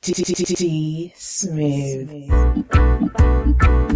D, 0.00 0.12
D, 0.12 0.22
D, 0.22 0.54
D 0.54 1.12
smooth. 1.16 2.08
smooth. 2.30 3.87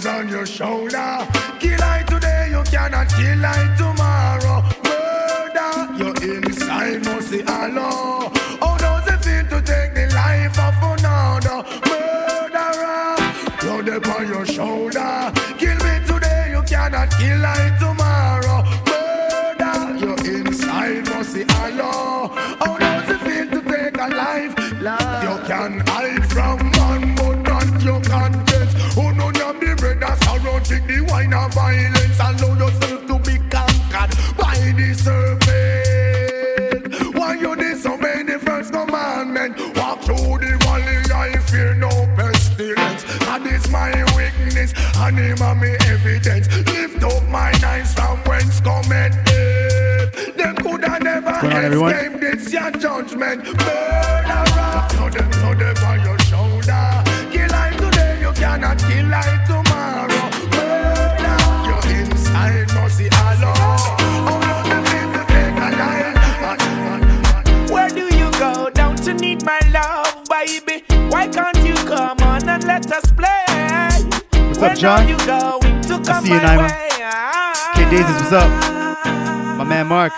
is 0.00 0.06
on 0.06 0.28
your 0.28 0.46
shoulder. 0.46 1.26
Kill 1.60 1.82
I 1.82 2.04
today, 2.06 2.48
you 2.50 2.62
cannot 2.64 3.08
kill 3.08 3.44
I 3.44 3.60
tomorrow. 3.76 4.62
Murder, 4.84 5.72
your 5.98 6.36
inside 6.36 7.04
must 7.04 7.30
be 7.30 7.40
alone. 7.40 8.19
the 30.90 31.00
wine 31.10 31.32
of 31.32 31.54
violence. 31.54 32.18
Allow 32.18 32.54
yourself 32.58 33.06
to 33.06 33.18
be 33.18 33.38
conquered 33.48 34.10
by 34.36 34.56
the 34.78 34.94
serpent. 35.04 36.84
Why 37.16 37.34
you 37.34 37.54
disobey 37.56 38.22
the 38.24 38.38
first 38.38 38.72
commandment? 38.72 39.58
Walk 39.76 40.02
through 40.02 40.38
the 40.38 40.56
valley, 40.64 40.98
I 41.14 41.38
fear 41.48 41.74
no 41.74 41.90
pestilence. 42.16 43.02
That 43.26 43.46
is 43.46 43.68
my 43.70 43.92
weakness, 44.16 44.72
and 44.96 45.18
him 45.18 45.42
and 45.42 45.60
my 45.60 45.76
evidence. 45.92 46.46
Lift 46.66 47.02
up 47.04 47.22
my 47.28 47.52
eyes 47.64 47.94
from 47.94 48.18
whence 48.24 48.60
cometh 48.60 49.16
it. 49.26 50.36
Them 50.36 50.56
could 50.56 50.84
have 50.84 51.02
never 51.02 51.30
escaped 51.30 52.20
this 52.20 52.52
your 52.52 52.70
judgment. 52.72 53.44
Murderer, 53.44 54.88
no, 54.96 55.08
them, 55.10 55.30
no, 55.42 55.74
violence 55.74 56.19
John. 74.80 75.00
I 75.00 76.20
see 76.22 76.32
you, 76.32 76.40
Naima. 76.40 76.68
Kid 77.74 77.90
Daisies, 77.90 78.16
what's 78.16 78.32
up? 78.32 78.48
My 79.58 79.64
man 79.64 79.86
Mark. 79.88 80.10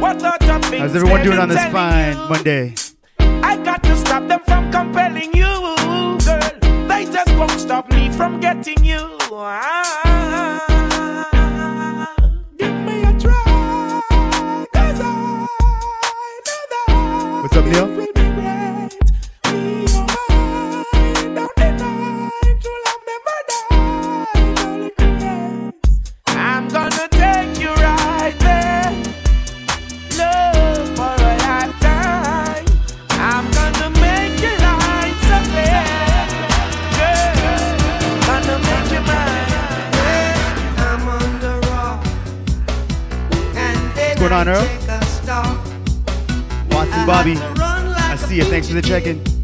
How's 0.00 0.96
everyone 0.96 1.22
doing 1.22 1.38
on 1.38 1.48
this 1.48 1.64
fine 1.70 2.16
Monday? 2.28 2.74
I 3.20 3.56
got 3.62 3.84
to 3.84 3.96
stop 3.96 4.26
them 4.26 4.40
from 4.44 4.72
compelling 4.72 5.32
you, 5.34 5.46
girl. 6.24 6.88
They 6.88 7.04
just 7.04 7.30
won't 7.36 7.52
stop 7.52 7.88
me 7.92 8.10
from 8.10 8.40
getting 8.40 8.84
you. 8.84 9.16
Ah. 9.30 9.97
on, 44.46 44.54
Watson 46.70 47.06
Bobby, 47.06 47.36
I 47.36 48.16
see 48.16 48.36
you. 48.36 48.44
Thanks 48.44 48.68
for 48.68 48.74
the 48.74 48.82
check 48.82 49.06
in. 49.06 49.37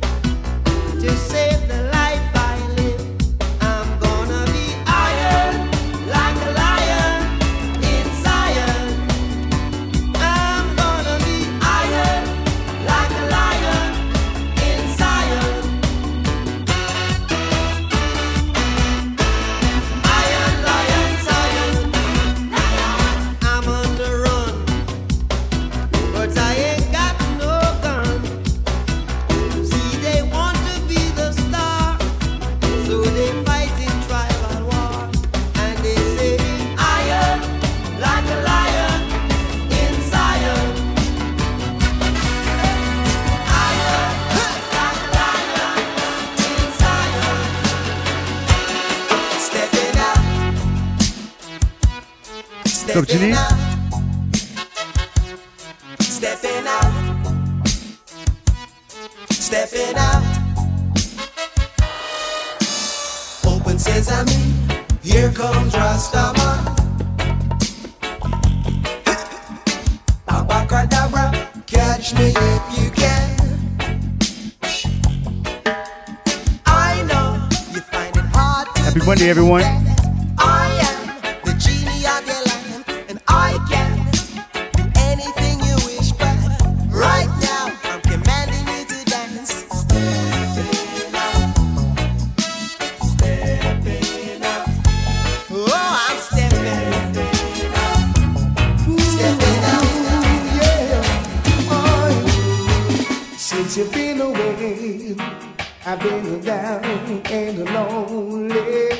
I've 105.86 106.00
been 106.00 106.40
down 106.40 106.82
and 107.26 107.58
lonely 107.66 108.90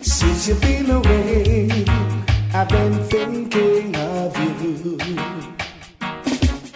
since 0.00 0.46
you've 0.46 0.60
been 0.60 0.88
away. 0.88 1.84
I've 2.54 2.68
been 2.68 2.94
thinking 3.08 3.96
of 3.96 4.38
you. 4.38 4.96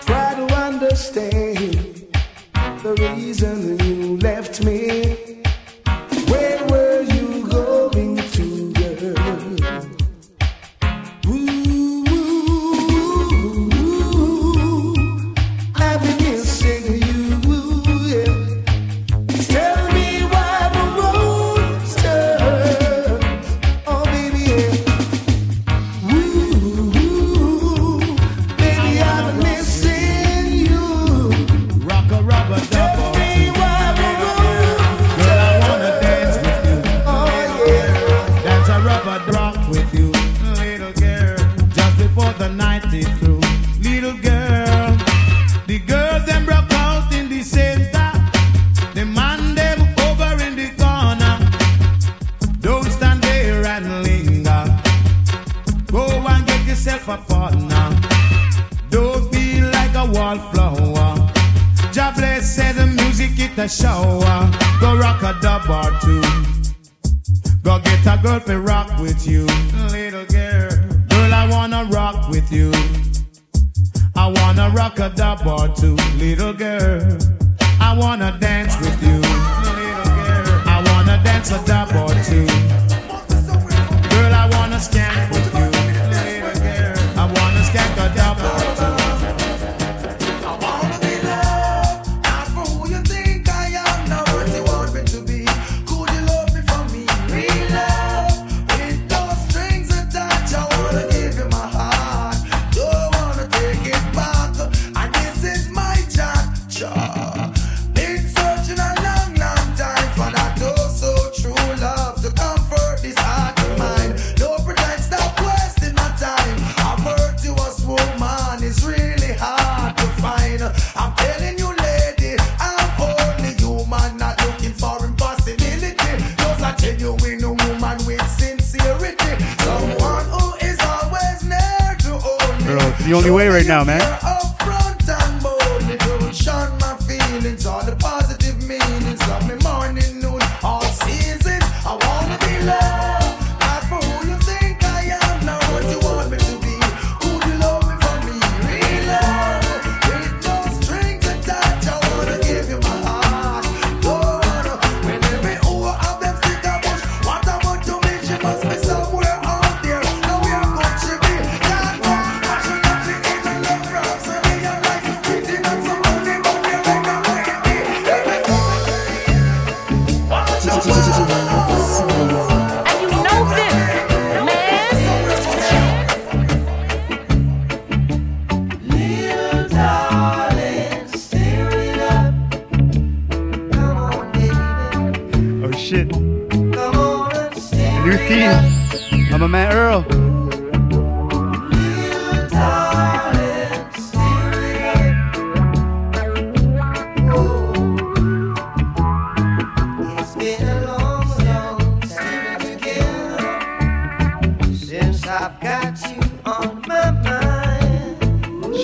Try 0.01 0.35
to 0.35 0.53
understand 0.55 2.09
the 2.83 2.97
reason. 2.99 3.74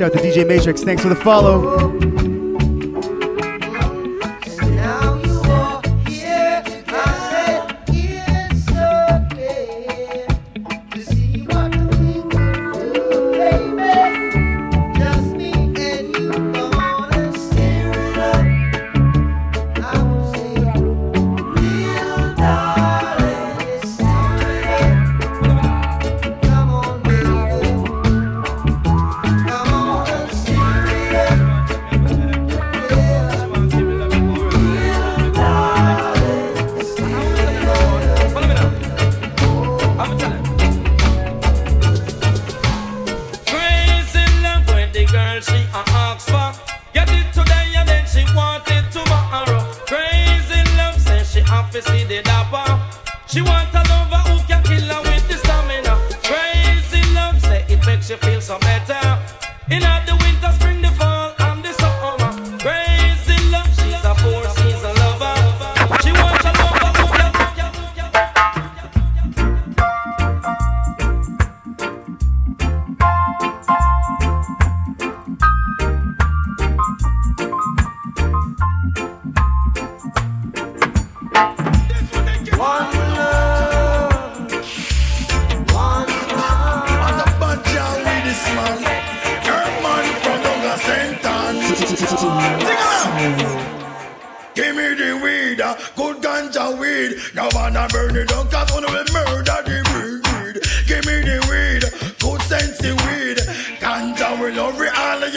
Shout 0.00 0.16
out 0.16 0.22
to 0.22 0.26
DJ 0.26 0.48
Matrix. 0.48 0.82
Thanks 0.82 1.02
for 1.02 1.10
the 1.10 1.14
follow. 1.14 2.09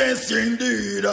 Yes 0.05 0.31
indeed. 0.31 1.03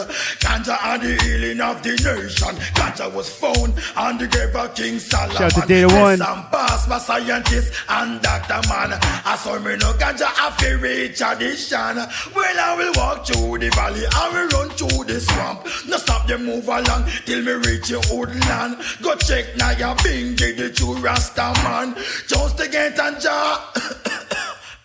Ganja 0.43 0.75
and 0.91 1.01
the 1.01 1.13
healing 1.23 1.61
of 1.61 1.81
the 1.83 1.91
nation. 1.91 2.55
Ganja 2.77 3.13
was 3.13 3.29
found 3.29 3.73
on 3.95 4.17
the 4.17 4.27
grave 4.27 4.55
of 4.55 4.75
King 4.75 4.99
Solomon. 4.99 5.37
Shout 5.37 5.57
out 5.57 5.61
to 5.61 5.67
Data 5.67 5.87
One. 5.87 6.17
Some 6.17 6.45
boss, 6.51 6.87
my 6.87 6.97
scientist 6.97 7.73
and 7.89 8.21
doctor 8.21 8.61
man. 8.69 8.91
I 9.25 9.35
saw 9.37 9.59
me 9.59 9.75
no 9.77 9.93
ganja 9.93 10.29
after 10.45 10.77
reach 10.77 11.17
tradition. 11.17 11.95
Well, 12.35 12.57
I 12.67 12.75
will 12.77 12.93
walk 12.95 13.25
through 13.25 13.59
the 13.59 13.69
valley, 13.69 14.05
I 14.11 14.25
will 14.33 14.47
run 14.55 14.69
through 14.77 15.03
the 15.05 15.19
swamp. 15.19 15.65
No 15.87 15.97
stop 15.97 16.27
them 16.27 16.45
move 16.45 16.67
along 16.67 17.09
till 17.25 17.41
me 17.41 17.53
reach 17.67 17.89
your 17.89 18.01
land. 18.49 18.77
Go 19.01 19.15
check 19.15 19.55
now 19.57 19.71
your 19.71 19.95
bingy, 20.03 20.57
the 20.57 20.69
true 20.71 20.95
Rasta 20.97 21.53
man. 21.63 21.95
Just 22.27 22.57
to 22.57 22.67
get 22.67 22.99
and 22.99 23.19
jar. 23.21 23.59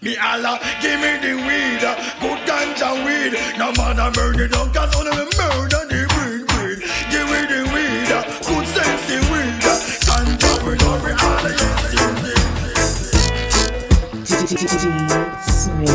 Me 0.07 0.17
Allah, 0.19 0.61
give 0.81 1.01
me 1.01 1.19
the 1.19 1.35
weed, 1.35 1.83
good 2.21 2.39
ganja 2.47 2.95
weed. 3.05 3.35
No 3.59 3.73
man 3.73 3.99
a 3.99 4.09
murder, 4.17 4.47
don't 4.47 4.73
cause 4.73 4.95
only 4.95 5.11
me 5.11 5.25
murder 5.37 5.83
the 5.91 6.07
weed, 6.15 6.47
weed. 6.55 6.79
Give 7.11 7.27
me 7.27 7.41
the 7.51 7.67
weed, 7.75 8.07
good 8.47 8.67
sense 8.71 9.03
the 9.11 9.19
weed. 9.33 9.67
Ganja 10.07 10.63
weed, 10.65 10.81
every 10.95 11.15
Allah, 11.27 11.51
yes, 11.59 11.99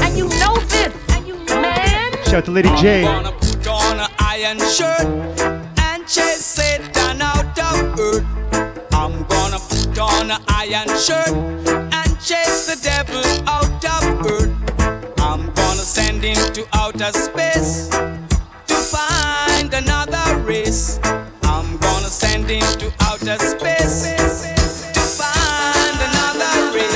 And 0.04 0.18
you 0.18 0.28
know 0.28 0.56
this, 0.68 0.92
and 1.16 1.26
you 1.26 1.36
know 1.46 1.62
man. 1.62 2.12
Shout 2.26 2.34
out 2.34 2.46
to 2.46 2.52
Lady 2.52 2.68
J. 2.76 3.04
Gonna 3.04 3.32
put 3.32 3.66
on 3.66 3.98
an 3.98 4.10
iron 4.20 4.60
shirt 4.60 5.08
and 5.80 6.06
chase 6.06 6.44
Satan 6.44 7.22
out 7.22 7.58
of 7.58 7.98
earth. 7.98 8.26
I'm 8.92 9.24
gonna 9.24 9.58
put 9.58 9.98
on 9.98 10.32
an 10.32 10.42
iron 10.50 10.90
shirt 11.00 11.30
and 11.30 11.91
chase 12.24 12.68
the 12.68 12.80
devil 12.84 13.24
out 13.50 13.84
of 13.84 14.26
earth. 14.28 14.54
I'm 15.20 15.52
gonna 15.54 15.82
send 15.82 16.24
him 16.24 16.36
to 16.54 16.68
outer 16.74 17.12
space 17.14 17.90
to 17.90 18.76
find 18.76 19.74
another 19.74 20.38
race. 20.42 21.00
I'm 21.44 21.78
gonna 21.78 22.10
send 22.10 22.48
him 22.48 22.62
to 22.78 22.92
outer 23.02 23.38
space 23.40 24.04
to 24.94 25.02
find 25.02 25.98
another 26.10 26.78
race. 26.78 26.92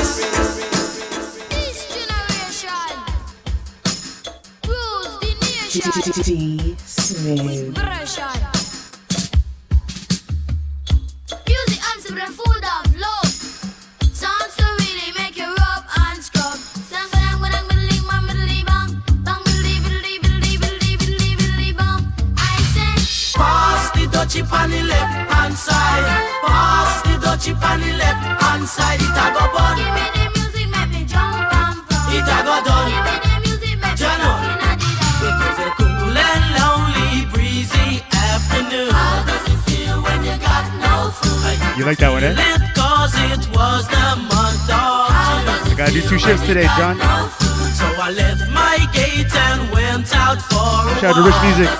Pass 24.35 24.41
the 24.41 24.41
dutchie 24.41 24.61
on 24.61 24.69
the 24.69 24.83
left 24.83 25.31
hand 25.31 25.53
side. 25.55 26.05
Pass 26.43 27.01
the 27.03 27.15
dutchie 27.23 27.55
on 27.55 27.79
the 27.79 27.91
left 27.95 28.41
hand 28.43 28.67
side. 28.67 28.99
It 28.99 29.15
a 29.15 29.25
go 29.31 29.43
bun. 29.55 29.77
give 29.79 29.93
me 29.95 30.05
the 30.11 30.23
music, 30.35 30.67
make 30.75 30.89
me 30.91 31.01
jump 31.07 31.53
and 31.55 31.79
from. 31.87 32.11
It 32.11 32.27
a 32.27 32.37
go 32.43 32.55
done. 32.67 32.89
Give 32.91 32.99
me 33.07 33.15
the 33.23 33.33
music, 33.47 33.75
make 33.79 33.95
me 33.95 33.99
Jano. 33.99 34.31
looking 34.35 34.59
at 34.59 34.75
the 34.75 34.91
It 35.23 35.31
dance. 35.31 35.39
was 35.39 35.59
a 35.63 35.69
cool 35.79 36.17
and 36.19 36.45
lonely, 36.59 37.25
breezy 37.31 38.03
afternoon. 38.11 38.91
How 38.91 39.23
does 39.23 39.45
it 39.47 39.59
feel 39.71 39.97
when 40.03 40.19
you 40.27 40.35
got 40.43 40.65
no 40.83 41.15
food? 41.15 41.79
You 41.79 41.85
like 41.85 41.99
that 42.03 42.11
one, 42.11 42.23
eh? 42.27 42.35
Lit 42.35 42.63
cause 42.75 43.15
it 43.31 43.43
was 43.55 43.87
the 43.87 44.05
month 44.19 44.67
of 44.67 45.15
June. 45.15 45.47
I 45.47 45.75
gotta 45.79 45.93
do 45.95 46.01
two 46.03 46.19
shifts 46.19 46.43
today, 46.45 46.67
John. 46.75 46.97
no? 46.99 47.31
So 47.79 47.87
I 47.87 48.11
left 48.11 48.43
my 48.51 48.83
gate 48.91 49.31
and 49.31 49.71
went 49.71 50.11
out 50.15 50.41
for 50.43 50.91
a 50.91 50.99
Shout 50.99 51.15
out 51.15 51.19
to 51.19 51.23
Rich 51.23 51.39
walk. 51.39 51.55
Music. 51.55 51.71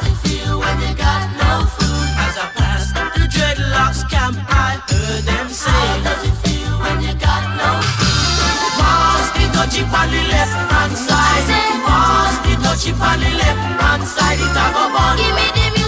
Camp, 4.04 4.36
I 4.50 4.82
heard 4.90 5.24
them 5.24 5.48
say, 5.50 5.72
How 5.72 6.04
does 6.04 6.24
it 6.28 6.36
feel 6.44 6.74
when 6.84 7.02
you 7.02 7.14
got 7.16 7.44
no 7.56 7.70
food? 7.96 8.36
Pass 8.82 9.32
the 9.38 9.46
on 9.86 10.08
the 10.12 10.24
left 10.34 10.56
hand 10.72 10.96
side. 10.98 11.48
Pass 11.88 12.36
the 12.44 12.54
dutchie 12.64 12.94
on 12.98 13.20
the 13.20 13.32
left 13.40 13.62
hand 13.80 14.04
side. 14.04 14.40
It 14.40 14.52
a 14.52 14.66
go 14.76 14.84
bun. 14.92 15.16
Give 15.18 15.36
me 15.38 15.48
the 15.56 15.66
music, 15.76 15.85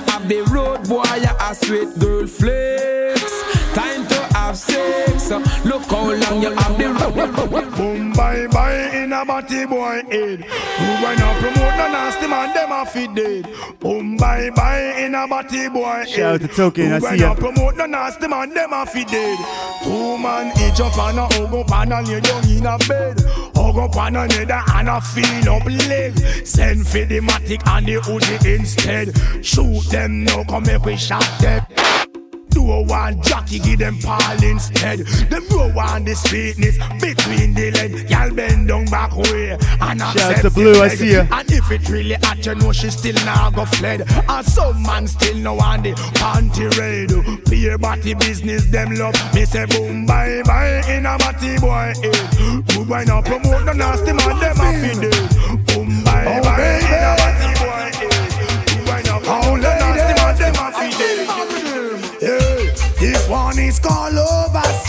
you 0.00 0.12
have 0.12 0.28
the 0.28 0.42
road 0.52 0.88
boy, 0.88 1.02
you 1.16 1.28
a 1.40 1.54
sweet 1.54 1.98
girl 1.98 2.26
flex. 2.26 3.42
Time 3.74 4.06
to 4.06 4.14
have 4.34 4.56
sex. 4.56 5.30
Look 5.64 5.82
how 5.84 6.10
long 6.10 6.42
you 6.42 6.50
have 6.50 6.78
the 6.78 6.88
road. 6.88 7.69
Bye, 8.30 8.46
bye, 8.46 8.96
in 8.96 9.12
a 9.12 9.24
body 9.24 9.66
boy 9.66 10.02
head. 10.08 10.44
Who 10.44 11.04
when 11.04 11.18
not 11.18 11.40
promote 11.40 11.76
no 11.76 11.88
nasty 11.90 12.28
man, 12.28 12.54
them 12.54 12.70
a 12.70 12.86
fit 12.86 13.12
dead. 13.12 13.80
Boom, 13.80 14.16
bye, 14.16 14.50
bye, 14.50 14.94
in 15.00 15.16
a 15.16 15.26
body 15.26 15.68
boy 15.68 15.82
head. 15.82 16.08
Shout 16.08 16.34
out 16.34 16.40
to 16.42 16.46
Token, 16.46 16.92
I 16.92 17.00
Who 17.00 17.08
see 17.08 17.16
ya. 17.16 17.28
not 17.30 17.38
promote 17.38 17.76
no 17.76 17.86
nasty 17.86 18.28
man, 18.28 18.54
them 18.54 18.72
a 18.72 18.86
fit 18.86 19.08
dead. 19.08 19.36
Two 19.82 20.16
man 20.18 20.52
each 20.58 20.78
up 20.78 20.96
and 20.96 21.18
a 21.18 21.26
hug 21.26 21.54
up 21.54 21.72
and 21.72 21.92
a 21.92 22.02
lay 22.02 22.20
down 22.20 22.48
in 22.48 22.66
a 22.66 22.78
bed. 22.86 23.20
Hug 23.56 23.76
up 23.78 23.96
on 23.96 24.14
another 24.14 24.62
and 24.74 24.88
a 24.88 25.00
feel 25.00 25.52
up 25.52 25.64
leg. 25.64 26.16
Send 26.46 26.86
for 26.86 27.04
the 27.04 27.18
matic 27.18 27.66
and 27.66 27.86
the 27.86 27.94
Uzi 27.96 28.58
instead. 28.58 29.44
Shoot 29.44 29.90
them 29.90 30.22
now, 30.22 30.44
come 30.44 30.62
make 30.62 30.84
we 30.84 30.96
shot 30.96 31.26
them. 31.40 31.66
Do 32.50 32.70
a 32.70 32.82
one 32.82 33.22
jockey, 33.22 33.58
give 33.58 33.78
them 33.78 33.98
Paul 33.98 34.42
instead. 34.42 35.00
Them 35.30 35.46
grow 35.48 35.70
on 35.78 36.04
the 36.04 36.14
sweetness 36.14 36.76
between 37.00 37.54
the 37.54 37.70
leg. 37.72 38.10
Y'all 38.10 38.34
bend 38.34 38.68
down 38.68 38.84
back 38.86 39.16
way 39.16 39.56
and 39.80 40.02
accept 40.02 40.42
the 40.42 40.50
Blue, 40.50 40.82
I 40.82 40.88
see 40.88 41.12
ya. 41.12 41.26
And 41.30 41.50
if 41.50 41.70
it 41.70 41.88
really 41.88 42.14
hot, 42.14 42.44
you 42.44 42.54
know 42.56 42.72
she 42.72 42.90
still 42.90 43.14
now 43.24 43.50
go 43.50 43.64
fled. 43.64 44.02
And 44.28 44.46
some 44.46 44.82
man 44.82 45.06
still 45.06 45.36
no 45.36 45.58
on 45.60 45.82
the 45.82 45.92
panty 46.18 46.68
raid. 46.78 47.10
Beer 47.46 47.78
body 47.78 48.14
business, 48.14 48.66
them 48.66 48.94
love. 48.96 49.14
Me 49.34 49.44
say 49.44 49.66
boom, 49.66 50.06
bye 50.06 50.42
bye 50.44 50.82
in 50.88 51.06
a 51.06 51.16
body 51.18 51.58
boy 51.58 51.92
head. 52.02 52.66
Good 52.66 52.88
boy 52.88 53.04
now 53.06 53.22
promote 53.22 53.64
the 53.64 53.74
nasty 53.74 54.12
man, 54.12 54.38
them 54.40 54.60
a 54.60 54.72
feed 54.80 55.04
it. 55.04 55.66
Boom, 55.66 56.04
bye 56.04 56.24
oh, 56.26 56.42
bye 56.42 56.78
in 56.78 57.04
a 57.04 57.14
body 57.16 57.50
boy 57.60 57.98
head. 57.98 58.09
One 63.30 63.60
is 63.60 63.78
called 63.78 64.12
Lover's 64.12 64.82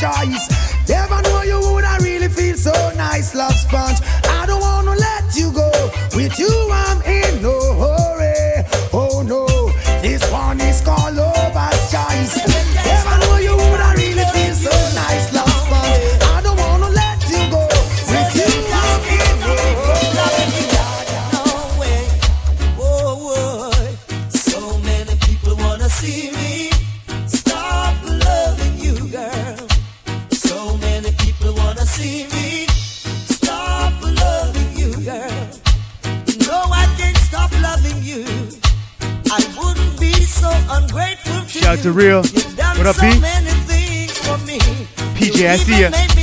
PJ, 45.90 46.21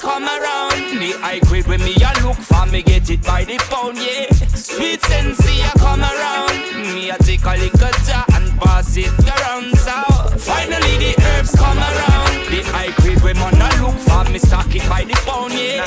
come 0.00 0.24
around. 0.24 0.98
The 1.00 1.12
high 1.20 1.40
grade 1.40 1.66
when 1.66 1.80
me 1.82 1.94
a 1.96 2.12
look 2.22 2.36
for 2.36 2.66
me 2.66 2.82
get 2.82 3.10
it 3.10 3.22
by 3.22 3.44
the 3.44 3.58
pound, 3.70 3.98
yeah. 3.98 4.30
Sweet 4.54 5.02
sensi 5.02 5.62
a 5.62 5.70
come 5.78 6.02
around. 6.02 6.94
Me 6.94 7.10
a 7.10 7.18
take 7.18 7.44
a 7.44 7.56
little 7.56 7.94
jar 8.06 8.24
and 8.34 8.52
pass 8.60 8.96
it 8.96 9.12
around. 9.26 9.74
So 9.76 9.96
finally 10.38 10.96
the 10.98 11.14
herbs 11.18 11.54
come 11.54 11.78
around. 11.78 12.34
The 12.50 12.62
high 12.72 12.92
grade 13.00 13.22
when 13.22 13.36
man 13.36 13.54
a 13.54 13.68
look 13.82 13.96
for 14.06 14.24
me 14.30 14.38
stock 14.38 14.74
it 14.74 14.88
by 14.88 15.04
the 15.04 15.14
pound, 15.26 15.52
yeah. 15.52 15.84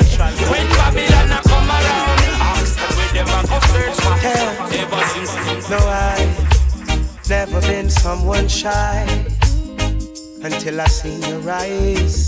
When 0.50 0.68
Babylon 0.80 1.32
a 1.32 1.42
come 1.48 1.70
around, 1.70 2.20
ask 2.52 2.76
them 2.80 2.92
where 2.98 3.14
them 3.16 3.30
a 3.32 3.40
go 3.48 3.60
search 3.72 3.98
for. 4.02 4.16
Ever 4.82 5.04
since 5.14 5.70
No, 5.70 5.78
I've 5.78 7.30
never 7.30 7.62
been 7.62 7.90
someone 7.90 8.48
shy 8.48 9.06
until 10.44 10.82
I 10.82 10.88
seen 10.88 11.22
your 11.22 11.50
eyes. 11.50 12.28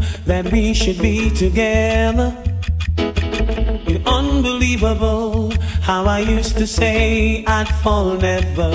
that 0.31 0.49
we 0.49 0.73
should 0.73 0.97
be 1.01 1.29
together. 1.29 2.29
It's 3.89 4.05
unbelievable 4.07 5.51
how 5.81 6.05
I 6.05 6.19
used 6.19 6.57
to 6.59 6.65
say 6.65 7.43
I'd 7.45 7.67
fall 7.83 8.15
never. 8.15 8.71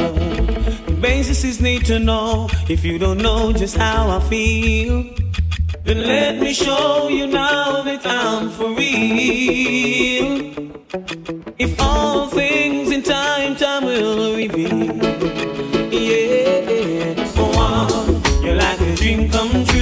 The 0.88 0.98
basis 1.00 1.44
is 1.44 1.58
need 1.62 1.86
to 1.86 1.98
know 1.98 2.50
if 2.68 2.84
you 2.84 2.98
don't 2.98 3.22
know 3.28 3.54
just 3.54 3.74
how 3.78 4.10
I 4.10 4.20
feel. 4.28 4.94
Then 5.84 6.00
let 6.02 6.32
me 6.42 6.52
show 6.52 7.08
you 7.08 7.26
now 7.26 7.80
that 7.88 8.02
I'm 8.04 8.50
for 8.50 8.70
real. 8.74 10.28
If 11.58 11.80
all 11.80 12.26
things 12.28 12.90
in 12.90 13.02
time, 13.02 13.56
time 13.56 13.84
will 13.86 14.36
reveal. 14.36 14.92
Yeah, 15.90 17.32
oh, 17.38 18.42
you're 18.44 18.56
like 18.56 18.80
a 18.82 18.94
dream 18.94 19.30
come 19.30 19.50
true, 19.50 19.64
true. 19.64 19.75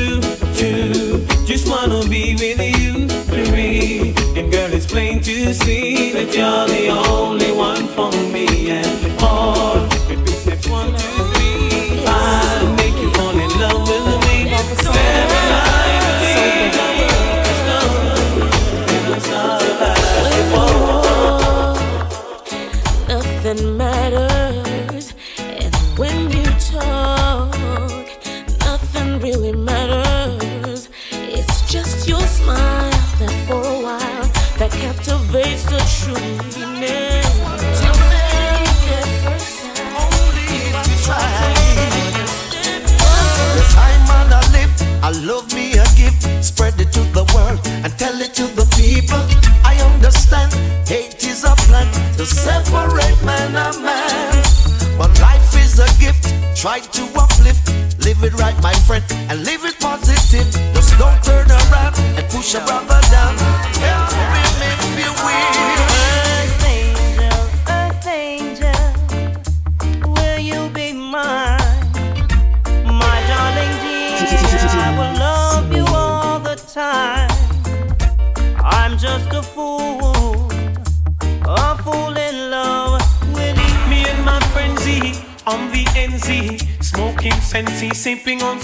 To 5.45 5.53
see 5.53 6.11
that 6.13 6.35
you're 6.35 6.67
the 6.67 6.89
only 6.89 7.53
one 7.53 7.87
for 7.89 8.11
me. 8.33 8.47
And 8.71 8.87
three, 10.97 12.05
five, 12.07 12.77
make 12.79 12.97
you 12.97 13.11
fall 13.13 13.39
in 13.39 13.51
love 13.61 13.87
with 13.87 14.07
me. 14.25 14.37
Eight, 16.35 16.73
Nothing 23.09 23.77
matters, 23.77 25.13
and 25.39 25.75
when 25.99 26.31
you 26.31 26.45
talk, 26.73 27.14
captivates 34.85 35.65
the 35.65 35.81
true 35.97 36.21
meaning. 36.79 37.23
I 45.03 45.11
love 45.11 45.53
me 45.55 45.73
a 45.73 45.85
gift. 45.97 46.25
Spread 46.43 46.81
it 46.81 46.91
to 46.93 47.01
the 47.13 47.25
world 47.35 47.61
and 47.85 47.93
tell 47.99 48.19
it 48.21 48.33
to 48.41 48.45
the 48.57 48.65
people. 48.77 49.21
I 49.63 49.77
understand 49.93 50.53
hate 50.89 51.23
is 51.25 51.45
a 51.45 51.55
plan 51.67 51.87
to 52.17 52.25
separate 52.25 53.21
man 53.23 53.55
and 53.55 53.83
man. 53.85 54.45
But 54.97 55.13
life 55.21 55.55
is 55.57 55.79
a 55.79 55.89
gift, 56.01 56.33
try 56.57 56.81
to 56.81 57.03
uplift. 57.21 57.69
Live 58.05 58.23
it 58.25 58.35
right, 58.35 58.57
my 58.63 58.75
friend, 58.87 59.05
and 59.31 59.45
live 59.45 59.65
it 59.65 59.79
positive. 59.79 60.49
Just 60.75 60.99
don't 60.99 61.21
turn 61.23 61.51
around 61.51 61.95
and 62.17 62.25
push 62.31 62.55
a 62.55 62.94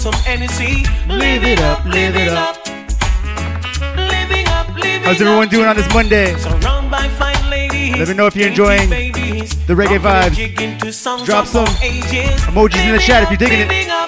some 0.01 0.13
Hennessy. 0.13 0.83
Live 1.07 1.43
it 1.43 1.59
up, 1.59 1.85
live 1.85 2.15
it 2.15 2.29
up. 2.29 2.57
Living 3.95 4.47
up, 4.47 4.67
living 4.73 5.03
How's 5.03 5.21
everyone 5.21 5.47
doing 5.47 5.67
on 5.67 5.75
this 5.75 5.93
Monday? 5.93 6.35
Surrounded 6.39 6.89
by 6.89 7.07
fine 7.09 7.51
ladies. 7.51 7.97
Let 7.97 8.07
me 8.07 8.15
know 8.15 8.25
if 8.25 8.35
you're 8.35 8.47
enjoying 8.47 8.89
the 8.89 9.75
reggae 9.75 9.99
vibes. 9.99 10.33
jig 10.33 10.59
into 10.59 10.91
songs 10.91 11.21
Drop 11.21 11.45
some 11.45 11.67
ages. 11.83 12.31
emojis 12.49 12.83
in 12.83 12.93
the 12.93 12.99
chat 12.99 13.21
if 13.21 13.29
you're 13.29 13.37
digging 13.37 13.67
it. 13.69 14.00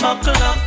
buckle 0.00 0.42
up. 0.42 0.58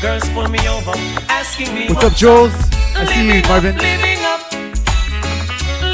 Girls 0.00 0.26
pull 0.30 0.48
me 0.48 0.60
over, 0.66 0.92
asking 1.28 1.74
me. 1.74 1.88
What's, 1.88 2.06
up, 2.06 2.14
Jules? 2.16 2.52
I 2.96 3.04
see 3.04 3.26
you, 3.28 3.42
Marvin. 3.48 3.76
Living 3.76 4.20
up, 4.32 4.40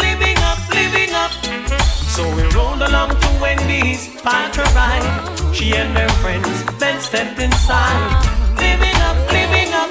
living 0.04 0.38
up, 0.50 0.58
living 0.70 1.12
up. 1.12 1.32
So 2.14 2.22
we 2.34 2.42
rolled 2.54 2.82
along 2.82 3.10
to 3.20 3.28
Wendy's, 3.42 4.08
ride. 4.24 5.06
She 5.52 5.74
and 5.74 5.96
her 5.98 6.08
friends 6.22 6.48
then 6.78 7.00
stepped 7.00 7.40
inside. 7.40 8.22
Living 8.56 8.98
up, 9.08 9.18
living 9.36 9.72
up. 9.82 9.90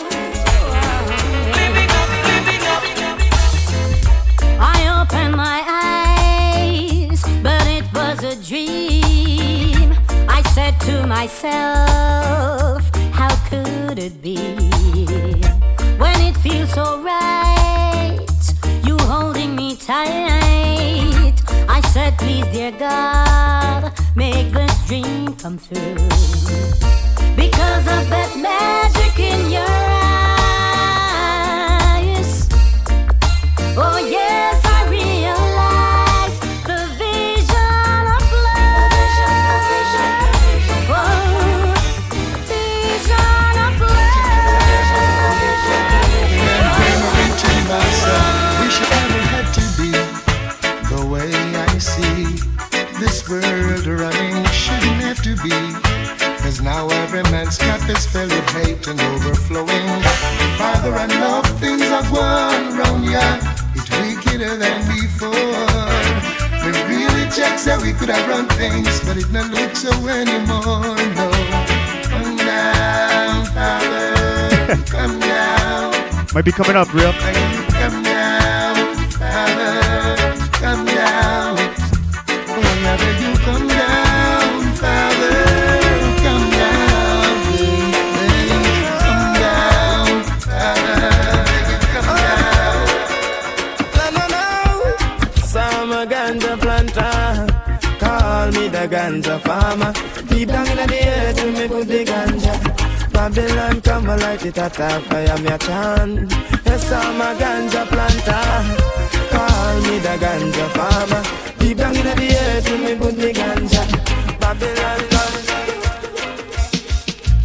Living 1.60 1.92
up, 2.00 2.10
living 2.32 2.64
up. 2.74 2.84
I 4.74 4.78
opened 5.02 5.36
my 5.36 5.60
eyes, 5.84 7.22
but 7.44 7.66
it 7.68 7.86
was 7.94 8.24
a 8.24 8.36
dream. 8.42 9.98
I 10.30 10.42
said 10.54 10.80
to 10.82 11.06
myself 11.06 12.65
be 14.10 14.36
when 15.98 16.22
it 16.22 16.38
feels 16.38 16.72
so 16.74 17.02
right? 17.02 18.20
You 18.84 18.98
holding 19.00 19.56
me 19.56 19.76
tight. 19.76 21.34
I 21.68 21.82
said, 21.92 22.18
please, 22.18 22.46
dear 22.48 22.72
God, 22.72 23.92
make 24.16 24.52
this 24.52 24.88
dream 24.88 25.34
come 25.36 25.58
true. 25.58 25.96
Because 27.36 27.88
of 27.98 28.10
that 28.14 28.38
magic 28.38 29.20
in 29.20 29.50
your 29.52 29.66
eyes. 31.92 32.48
Oh, 33.78 33.98
yes, 33.98 34.25
checks 67.46 67.82
we 67.82 67.94
could 67.94 68.10
have 68.10 68.28
run 68.28 68.48
things, 68.50 69.00
but 69.06 69.18
it 69.18 69.32
don't 69.32 69.52
look 69.52 69.76
so 69.76 69.92
anymore, 70.08 70.96
no. 71.16 71.32
Come 72.04 72.38
down, 72.38 73.46
Father, 73.48 74.84
come 74.86 75.20
down. 75.20 75.94
Might 76.34 76.46
be 76.46 76.52
coming 76.52 76.76
up, 76.76 76.94
real. 76.94 77.14
Ganja 99.06 99.40
farmer. 99.42 99.94
Deep 100.30 100.50
down 100.50 100.68
in 100.68 100.78
the 100.78 101.08
earth, 101.08 101.44
we 101.44 101.52
me 101.52 101.68
put 101.68 101.88
the 101.88 102.04
ganja. 102.06 102.54
Babylon 103.14 103.82
come 103.82 104.10
and 104.10 104.22
light 104.22 104.46
it 104.46 104.58
at 104.58 104.80
a 104.80 105.00
fire, 105.08 105.38
me 105.44 105.50
a 105.50 105.58
chant. 105.58 106.32
Yes, 106.66 106.92
I'm 106.92 107.22
a 107.22 107.30
ganja 107.40 107.86
planter. 107.92 108.46
Call 109.30 109.76
me 109.86 110.00
the 110.00 110.16
ganja 110.24 110.68
farmer. 110.76 111.24
Deep 111.60 111.78
down 111.78 111.96
in 111.96 112.04
the 112.04 112.28
earth, 112.46 112.70
we 112.72 112.78
me 112.86 112.96
put 112.96 113.16
the 113.18 113.32
ganja. 113.32 113.84
Babylon 114.40 115.02
come. 115.14 115.36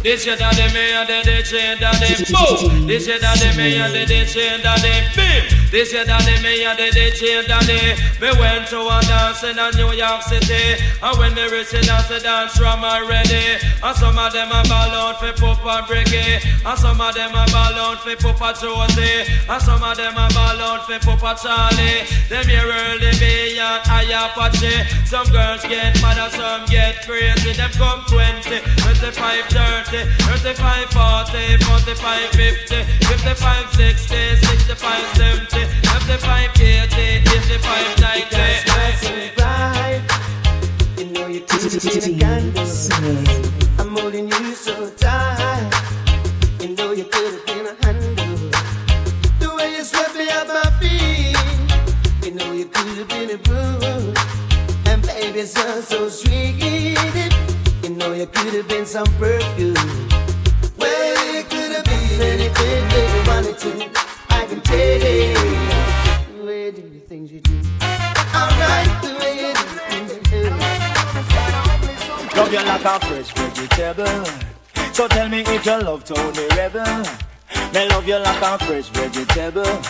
This 0.01 0.25
your 0.25 0.35
daddy, 0.35 0.73
me 0.73 0.93
and 0.93 1.07
the 1.07 1.21
ditch 1.23 1.53
and 1.53 1.79
daddy, 1.79 2.25
boom. 2.33 2.87
This 2.87 3.07
your 3.07 3.19
daddy, 3.19 3.55
me 3.55 3.77
and 3.77 3.93
the 3.93 4.05
ditch 4.07 4.35
and 4.37 4.63
daddy, 4.63 4.93
bim. 5.15 5.60
This 5.71 5.93
your 5.93 6.03
daddy, 6.03 6.35
me 6.43 6.65
and 6.65 6.77
the 6.77 6.91
and 6.91 7.47
daddy. 7.47 7.95
Me 8.19 8.27
went 8.43 8.67
to 8.67 8.83
a 8.83 8.99
dance 9.07 9.41
in 9.47 9.57
a 9.57 9.71
New 9.71 9.95
York 9.95 10.21
City, 10.21 10.75
and 11.01 11.17
when 11.17 11.33
me 11.33 11.47
reach 11.47 11.71
the 11.71 11.79
dance, 11.79 12.09
the 12.11 12.19
dance 12.19 12.57
from 12.59 12.83
already. 12.83 13.55
And 13.79 13.95
some 13.95 14.19
of 14.19 14.33
them 14.33 14.51
a 14.51 14.67
ball 14.67 15.15
for 15.15 15.31
Papa 15.31 15.87
Bricky, 15.87 16.43
and 16.43 16.77
some 16.77 16.99
of 16.99 17.15
them 17.15 17.31
a 17.31 17.47
ball 17.55 17.95
for 18.03 18.15
Papa 18.19 18.51
Josie, 18.59 19.31
and 19.47 19.61
some 19.63 19.81
of 19.81 19.95
them 19.95 20.11
a 20.11 20.27
ball 20.35 20.83
for 20.83 20.99
Papa 20.99 21.39
Charlie. 21.39 22.03
Them 22.27 22.51
here 22.51 22.67
early 22.67 23.15
be 23.15 23.55
and 23.55 23.79
I 23.87 24.11
Apache. 24.11 25.07
Some 25.07 25.31
girls 25.31 25.63
get 25.63 25.95
mad 26.03 26.19
and 26.19 26.33
some 26.35 26.65
get 26.67 26.99
crazy. 27.07 27.55
Them 27.55 27.71
come 27.79 28.03
20, 28.11 28.59
25, 28.59 29.45
30. 29.47 30.03
35, 30.41 30.91
40, 30.91 31.63
45, 31.63 32.29
50, 32.35 32.83
55, 33.07 33.73
60, 33.73 34.35
65, 34.35 35.15
70, 35.15 35.60
75, 35.67 36.49
80, 36.59 37.01
85, 37.29 37.99
90. 37.99 39.41
right. 39.41 40.01
You 40.97 41.05
know 41.11 41.27
you 41.27 41.39
take 41.41 42.19
candle. 42.19 42.67
I'm 43.79 43.95
holding 43.95 44.27
you 44.27 44.53
so 44.53 44.89
tight. 44.91 45.71
You 46.59 46.75
know 46.75 46.91
you 46.91 47.05
could 47.05 47.33
have 47.33 47.45
been 47.45 47.65
a 47.67 47.85
handle. 47.85 48.49
The 49.39 49.55
way 49.55 49.75
you 49.77 49.83
swept 49.83 50.15
me 50.15 50.29
off 50.29 50.47
my 50.47 50.69
feet. 50.79 51.37
You 52.25 52.35
know 52.35 52.51
you 52.51 52.65
could 52.65 52.97
have 52.97 53.09
been 53.09 53.29
a 53.31 53.37
broom. 53.37 54.13
And 54.85 55.01
baby, 55.03 55.43
so 55.45 55.81
so 55.81 56.09
sweet. 56.09 56.55
You 57.83 57.89
know 57.89 58.13
you 58.13 58.27
could 58.27 58.53
have 58.53 58.67
been 58.67 58.85
some 58.85 59.07
perfume. 59.19 59.75
Well, 60.77 61.33
you 61.35 61.43
could 61.43 61.71
have 61.71 61.85
been 61.85 62.21
anything 62.21 62.83
you 62.91 63.23
wanted 63.27 63.57
to. 63.59 64.10
I 64.51 64.53
can 64.53 64.63
tell 64.63 64.77
you. 64.77 65.33
The 66.37 66.45
way 66.45 66.65
you 66.65 66.71
do 66.73 66.81
the 66.81 66.99
things 67.07 67.31
you 67.31 67.39
do. 67.39 67.55
Alright, 68.35 69.01
the 69.01 69.07
way 69.21 69.33
you 69.39 69.53
do 69.53 69.63
the 69.63 69.79
things 69.87 70.11
you 70.11 70.21
do. 70.29 70.41
Love 72.35 72.51
you 72.51 72.59
like 72.59 72.83
a 72.83 72.99
fresh 72.99 73.31
vegetable. 73.31 74.25
So 74.91 75.07
tell 75.07 75.29
me 75.29 75.39
if 75.39 75.65
you 75.65 75.77
love 75.79 76.03
Tony 76.03 76.47
Rebel. 76.57 77.05
Me 77.73 77.87
love 77.87 78.05
you 78.05 78.17
like 78.17 78.41
a 78.41 78.57
fresh 78.65 78.89
vegetable. 78.89 79.81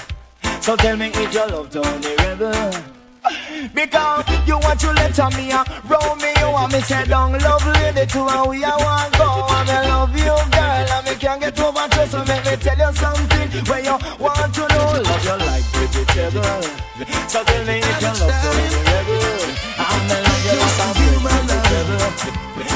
So 0.61 0.75
tell 0.75 0.95
me 0.95 1.07
if 1.07 1.33
you 1.33 1.47
love 1.47 1.71
Tony 1.71 2.15
Rebel. 2.17 3.00
Because 3.73 4.25
you 4.47 4.57
want 4.57 4.79
to 4.79 4.91
let 4.93 5.17
me 5.37 5.51
a 5.51 5.63
roll 5.85 6.15
me, 6.15 6.33
you 6.39 6.49
want 6.51 6.73
me 6.73 6.81
say 6.81 7.05
down 7.05 7.33
love 7.39 7.65
lady 7.65 8.05
to 8.07 8.19
and 8.19 8.49
we 8.49 8.63
a 8.63 8.69
want 8.69 9.13
go. 9.13 9.45
And 9.49 9.67
me 9.69 9.73
love 9.89 10.15
you 10.17 10.25
girl 10.25 10.91
and 10.91 11.05
me 11.05 11.15
can't 11.15 11.39
get 11.39 11.59
over 11.59 11.87
to 11.87 12.07
so 12.07 12.25
make 12.25 12.45
me 12.45 12.55
tell 12.57 12.77
you 12.77 12.91
something 12.97 13.49
where 13.69 13.83
you 13.83 13.97
want 14.19 14.53
to 14.55 14.61
know. 14.67 15.01
Love 15.05 15.23
you 15.23 15.37
like 15.45 15.63
vegetable 15.71 16.61
so 17.27 17.43
tell 17.43 17.65
me 17.65 17.77
if 17.79 18.01
you 18.01 18.07
love 18.07 18.31
Tony 18.41 18.65
I'm 19.77 20.01
me 20.07 20.17
love 20.25 20.45
you 20.45 20.57
like 20.57 20.69
fresh 20.69 21.37
vegetable 21.37 22.09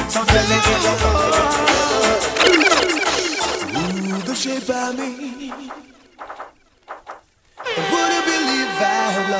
so 0.08 0.20
tell 0.24 0.46
me 0.46 0.56
if 0.56 0.66
you 0.70 0.78
love 0.86 1.00
Ooh, 3.76 4.22
the 4.22 4.34
shape 4.34 4.70
of 4.70 4.98
me. 4.98 5.95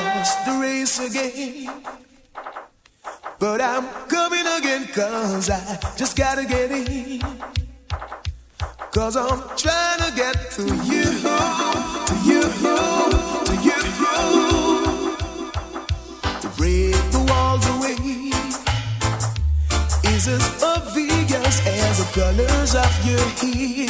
Lost 0.03 0.45
the 0.45 0.59
race 0.59 0.99
again? 0.99 1.71
But 3.39 3.61
I'm 3.61 3.85
coming 4.07 4.47
again 4.57 4.87
cause 4.93 5.49
I 5.49 5.77
just 5.95 6.17
gotta 6.17 6.45
get 6.45 6.71
in. 6.71 7.21
Cause 8.91 9.15
I'm 9.15 9.41
trying 9.55 9.99
to 9.99 10.11
get 10.15 10.51
to 10.57 10.63
you, 10.63 11.03
to 12.07 12.15
you, 12.25 12.41
to 13.45 13.53
you. 13.61 13.77
To 16.41 16.47
break 16.57 16.95
the 17.11 17.23
walls 17.29 17.65
away 17.75 17.95
is 20.15 20.27
as 20.27 20.63
obvious 20.63 21.67
as 21.67 21.97
the 21.99 22.07
colors 22.19 22.73
of 22.73 23.05
your 23.05 23.27
hair. 23.37 23.87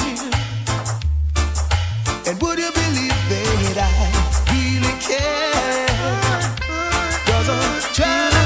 And 2.27 2.41
would 2.41 2.59
you 2.59 2.71
believe 2.73 3.29
that 3.29 3.77
I 3.77 4.51
really 4.51 4.95
care? 4.99 5.46
Cause 7.97 8.36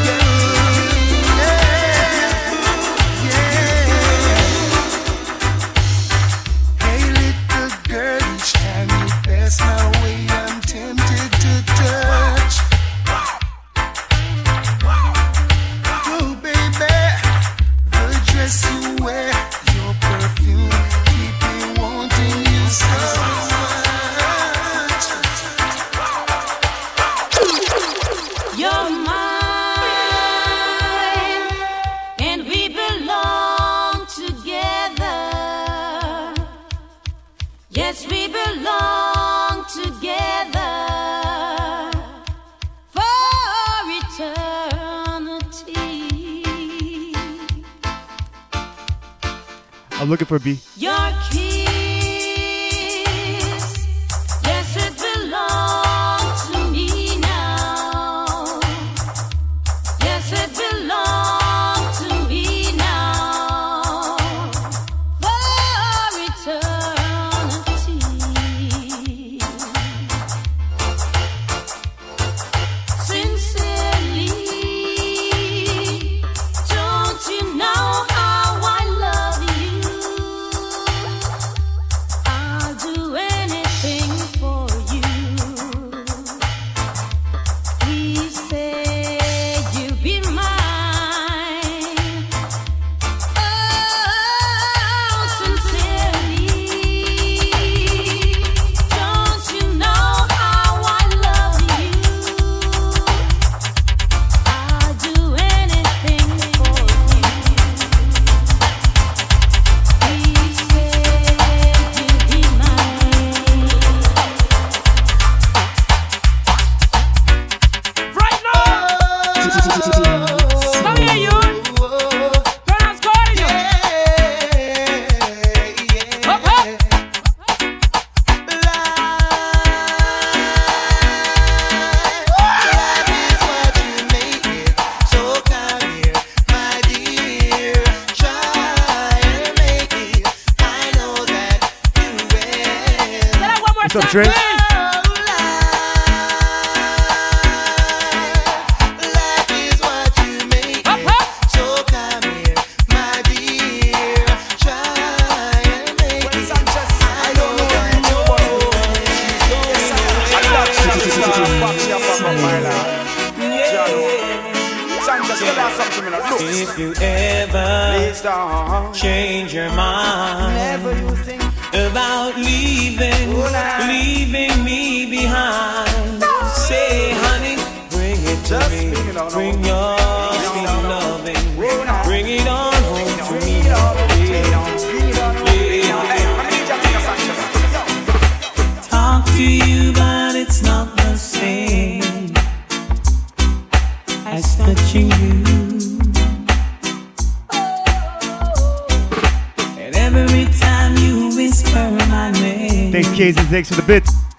Thanks. 203.51 203.67
For 203.67 203.75
the 203.75 203.85
bits. 203.85 204.30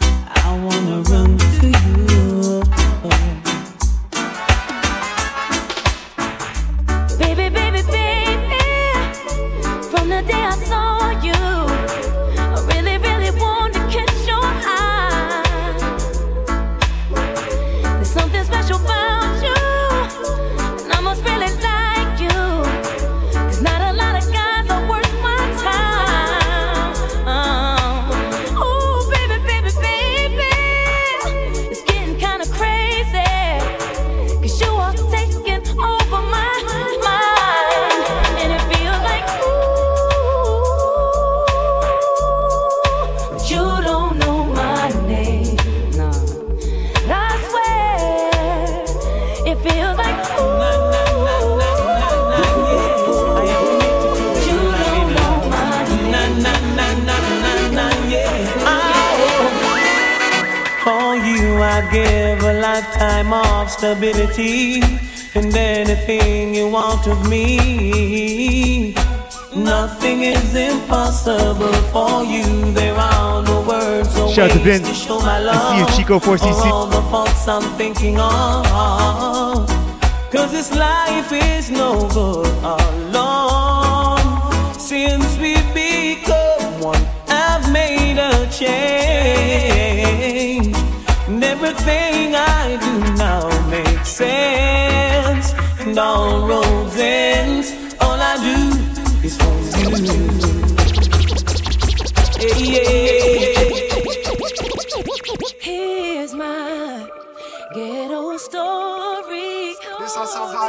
Of 67.07 67.29
me. 67.29 68.95
Nothing 69.55 70.23
is 70.23 70.55
impossible 70.55 71.73
for 71.93 72.25
you. 72.25 72.73
There 72.73 72.95
are 72.95 73.43
no 73.43 73.61
words 73.63 74.17
or 74.19 74.33
Shout 74.33 74.51
out 74.51 74.57
to 74.57 74.63
ways 74.65 74.81
Vince. 74.81 74.89
to 74.89 74.95
show 74.95 75.19
my 75.21 75.37
I 75.37 75.41
love. 75.41 75.73
see 75.73 75.79
you, 75.79 75.87
Chico 76.05 76.19
4CC. 76.19 76.61
For 76.63 76.69
all 76.69 76.87
the 76.87 77.03
faults 77.11 77.47
I'm 77.49 77.63
thinking 77.77 78.19
of. 78.19 79.67
Cause 80.33 80.51
this 80.53 80.71
life 80.75 81.31
is 81.33 81.71
no 81.71 82.09
good 82.09 82.47
alone. 82.65 84.19
Since 84.79 85.37
we've 85.39 85.75
become 85.75 86.81
one, 86.81 87.05
I've 87.29 87.71
made 87.73 88.19
a 88.19 88.47
change. 89.83 90.77
And 91.29 91.43
everything 91.45 92.35
I 92.35 92.79
do 92.81 92.93
now 93.17 93.49
makes 93.69 94.09
sense. 94.09 95.53
And 95.81 95.99
all 95.99 96.47
roads 96.49 96.62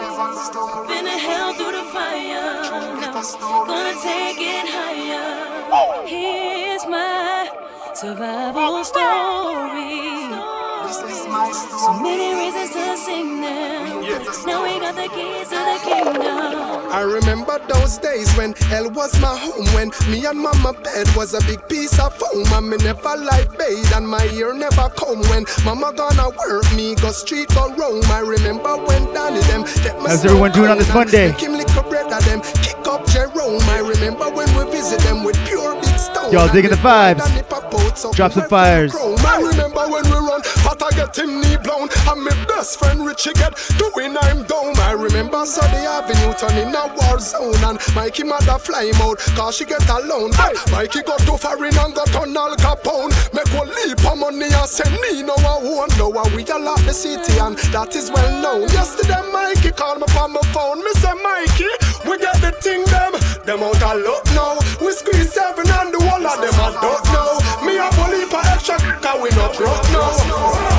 Been 0.03 1.07
a 1.07 1.17
hell 1.17 1.53
through 1.53 1.71
the 1.71 1.83
fire. 1.95 2.63
Gonna 3.67 3.95
take 4.01 4.37
it 4.37 4.67
higher. 4.67 6.05
Here's 6.05 6.85
my 6.87 7.49
survival 7.93 8.83
story. 8.83 10.22
So 11.83 11.91
many 11.99 12.33
reasons 12.33 12.71
to 12.71 12.95
sing 12.95 13.41
them. 13.41 14.03
Now 14.47 14.63
we 14.63 14.79
got 14.79 14.95
the 14.95 15.09
keys 15.13 15.49
to 15.49 15.59
the 15.67 15.79
kingdom. 15.83 16.87
I 16.89 17.01
remember 17.01 17.59
those 17.67 17.97
days 17.97 18.31
when 18.37 18.53
hell 18.71 18.89
was 18.91 19.19
my 19.19 19.35
home. 19.35 19.65
When 19.75 19.91
me 20.09 20.25
and 20.25 20.39
mama 20.39 20.71
bed 20.71 21.07
was 21.13 21.33
a 21.33 21.41
big 21.41 21.67
piece 21.67 21.99
of 21.99 22.15
foam. 22.15 22.45
And 22.53 22.69
me 22.69 22.77
never 22.77 23.17
like 23.17 23.57
bathe 23.57 23.91
and 23.93 24.07
my 24.07 24.23
ear 24.31 24.53
never 24.53 24.87
comb. 24.95 25.23
When 25.27 25.45
mama 25.65 25.91
gonna 25.93 26.29
work 26.29 26.71
me, 26.73 26.95
go 26.95 27.11
street, 27.11 27.49
go 27.49 27.67
roam. 27.75 28.05
I 28.05 28.19
remember 28.19 28.77
when 28.77 29.03
Danny 29.13 29.41
them 29.51 29.63
get 29.83 29.99
my 29.99 30.07
How's 30.07 30.23
everyone 30.23 30.53
doing 30.53 30.71
on 30.71 30.77
this 30.77 30.93
Monday? 30.93 31.31
Make 31.31 31.41
him 31.41 31.53
lick 31.53 31.67
a 31.75 31.83
bread 31.83 32.09
of 32.13 32.23
them, 32.23 32.39
kick 32.63 32.87
up 32.87 33.05
Jerome. 33.07 33.59
I 33.67 33.79
remember 33.79 34.29
when 34.29 34.47
we 34.55 34.71
visit 34.71 35.01
them 35.01 35.25
with 35.25 35.35
pure 35.47 35.73
big 35.75 35.82
stone. 35.82 35.82
Y'all 36.31 36.51
digging 36.51 36.71
the 36.71 36.77
vibes. 36.77 37.23
And 37.25 37.35
nip 37.35 37.51
a 37.51 37.61
boat, 37.69 37.97
so 37.97 38.11
Drop 38.11 38.31
some 38.31 38.49
fires. 38.49 38.95
I 38.95 39.41
remember 39.41 39.87
when 39.87 40.03
we 40.05 40.17
run, 40.17 40.41
but 40.63 40.81
I 40.81 40.89
get 40.95 41.17
him 41.17 41.41
knee 41.41 41.57
blown. 41.57 41.89
And 42.09 42.23
my 42.23 42.33
best 42.47 42.79
friend 42.79 43.05
Richie 43.05 43.33
get 43.33 43.53
doing 43.77 44.17
I'm 44.17 44.43
down. 44.43 44.77
I 44.79 44.93
remember 44.93 45.45
Sunday 45.45 45.85
Avenue 45.85 46.33
turn 46.33 46.57
in 46.57 46.73
a 46.73 46.87
war 46.95 47.19
zone. 47.19 47.61
And 47.63 47.79
Mikey 47.95 48.23
mother 48.23 48.57
fly 48.59 48.85
him 48.85 49.01
out, 49.01 49.19
cause 49.37 49.57
she 49.57 49.65
get 49.65 49.87
alone. 49.89 50.31
Hey, 50.33 50.53
Mikey 50.71 51.03
got 51.03 51.19
too 51.19 51.37
foreign 51.37 51.77
and 51.77 51.93
got 51.93 52.15
on 52.15 52.35
Al 52.35 52.55
Capone. 52.55 53.13
Make 53.33 53.51
one 53.53 53.69
leap 53.69 54.03
of 54.05 54.17
money 54.17 54.45
and 54.45 54.69
send 54.69 54.93
me 55.01 55.23
no 55.23 55.35
one 55.35 55.63
how 56.23 56.35
we 56.35 56.43
a 56.43 56.57
lot 56.57 56.79
the 56.85 56.93
city 56.93 57.39
and 57.39 57.57
that 57.73 57.95
is 57.95 58.11
well 58.11 58.31
known. 58.41 58.69
Yesterday 58.69 59.21
Mikey 59.31 59.71
called 59.71 59.99
me 59.99 60.07
from 60.13 60.33
my 60.33 60.41
phone. 60.53 60.79
Me 60.83 60.91
say 60.95 61.13
Mikey, 61.13 61.71
we 62.09 62.17
get 62.17 62.39
the 62.41 62.51
thing 62.61 62.83
them. 62.85 63.22
Them 63.45 63.61
out 63.61 63.75
of 63.75 64.01
luck 64.03 64.25
now. 64.33 64.57
We 64.79 64.93
squeeze 64.93 65.33
seven 65.33 65.67
and 65.67 65.93
the 65.93 65.99
whole 65.99 66.25
of 66.25 66.39
them 66.39 66.55
I 66.55 66.71
don't 66.79 67.03
know. 67.11 67.67
Me 67.67 67.77
a 67.77 67.89
bully 67.91 68.25
for 68.31 68.39
extra 68.47 68.77
cause 69.01 69.21
we 69.21 69.29
not 69.31 69.57
broke 69.57 69.83
now. 69.91 70.72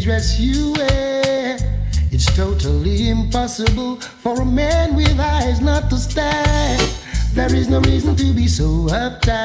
Dress 0.00 0.38
you 0.38 0.72
wear. 0.72 1.56
It's 2.10 2.26
totally 2.36 3.10
impossible 3.10 4.00
for 4.00 4.40
a 4.40 4.44
man 4.44 4.96
with 4.96 5.18
eyes 5.18 5.60
not 5.60 5.90
to 5.90 5.96
stand. 5.96 6.80
There 7.34 7.54
is 7.54 7.68
no 7.68 7.80
reason 7.80 8.16
to 8.16 8.32
be 8.32 8.48
so 8.48 8.64
uptight 8.88 9.37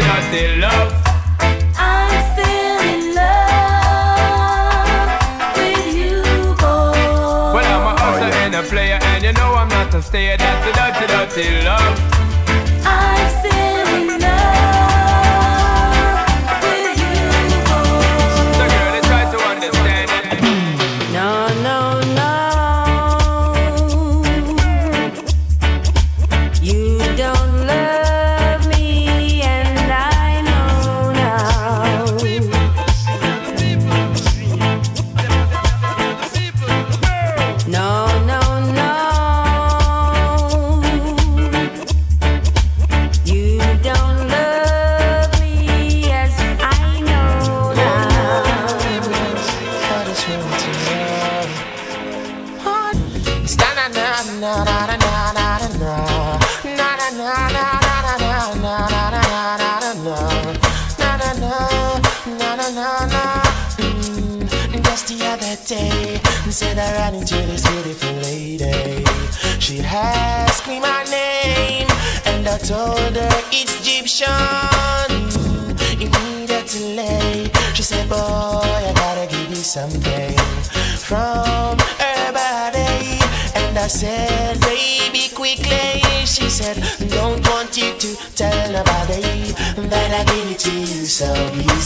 dirty, 0.00 0.30
dirty 0.30 0.60
love. 0.60 0.92
I'm 1.76 2.32
still 2.32 2.80
in 2.92 3.14
love 3.14 3.58
with 5.56 5.94
you, 5.94 6.22
boy. 6.54 7.54
Well, 7.54 7.66
I'm 7.66 7.86
a 7.86 8.00
hustler 8.00 8.32
and 8.44 8.54
a 8.54 8.62
player, 8.62 8.98
and 9.00 9.24
you 9.24 9.32
know 9.32 9.54
I'm 9.54 9.68
not 9.68 9.94
a 9.94 10.02
stayer. 10.02 10.36
That's 10.36 10.66
the 10.66 10.72
dirty, 10.72 11.06
dirty 11.06 11.64
love. 11.64 12.17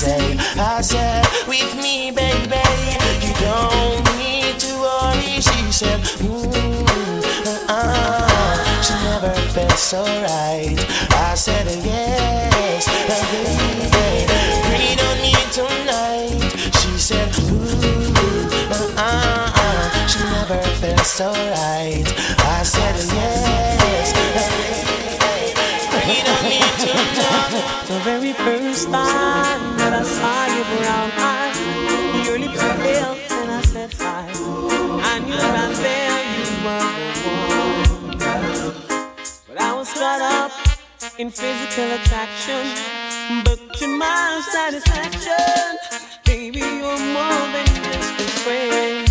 Easy. 0.03 0.38
I 0.59 0.80
said, 0.80 1.26
With 1.46 1.74
me, 1.76 2.11
baby, 2.11 2.62
you 3.24 3.32
don't 3.40 4.05
need 4.18 4.59
to 4.59 4.70
worry. 4.78 5.40
She 5.40 5.72
said, 5.72 6.00
Ooh, 6.22 6.84
uh-uh. 7.46 8.82
She 8.82 8.94
never 9.05 9.34
felt 9.50 9.78
so 9.78 10.03
right. 10.03 10.76
I 11.12 11.34
said, 11.34 11.66
Yes, 11.84 12.86
baby, 13.09 14.26
breathe 14.66 15.03
on 15.09 15.16
me 15.22 15.34
tonight. 15.53 16.50
She 16.80 16.98
said, 16.98 17.30
Ooh, 17.38 18.48
uh-uh. 18.70 20.07
She 20.09 20.18
never 20.18 20.61
felt 20.80 21.07
so 21.07 21.30
right. 21.32 22.07
I 22.38 22.62
said, 22.64 22.96
Yes, 22.96 23.32
The 27.51 27.99
very 28.05 28.32
first 28.32 28.84
time 28.90 29.76
that 29.76 29.93
I 29.93 30.03
saw 30.03 30.47
your 30.57 30.64
brown 30.78 31.11
eyes, 31.18 31.59
your 32.26 32.38
lips 32.38 32.62
were 32.62 32.76
pale, 32.82 33.16
and 33.30 33.51
I 33.51 33.61
said 33.62 33.93
hi. 33.99 34.30
I 35.12 35.18
knew 35.18 35.34
right 35.34 35.74
there 35.82 36.22
you 36.38 36.47
were 36.64 36.90
the 37.22 37.32
one. 37.51 38.16
But 39.49 39.61
I 39.61 39.74
was 39.74 39.93
caught 39.93 40.22
up 40.22 40.53
in 41.18 41.30
physical 41.30 41.90
attraction, 41.99 42.64
but 43.45 43.59
to 43.78 43.86
my 43.88 44.40
satisfaction, 44.51 45.78
baby, 46.24 46.61
you're 46.61 47.03
more 47.16 47.45
than 47.53 47.66
just 47.66 48.20
a 48.20 48.28
friend. 48.45 49.01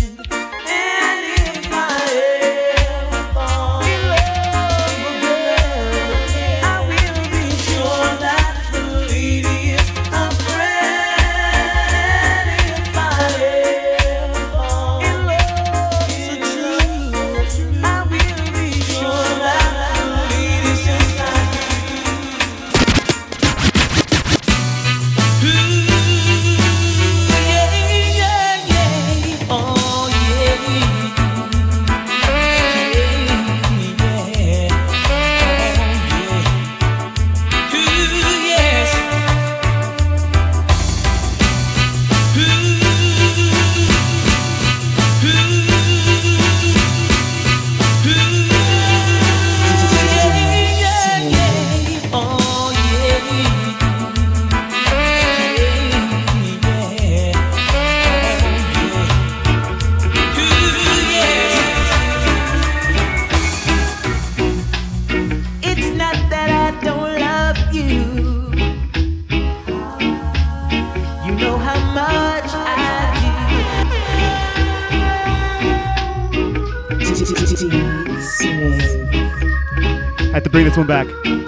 have 80.42 80.50
to 80.50 80.50
bring 80.50 80.64
this 80.64 80.76
one 80.76 80.86
back. 80.86 81.41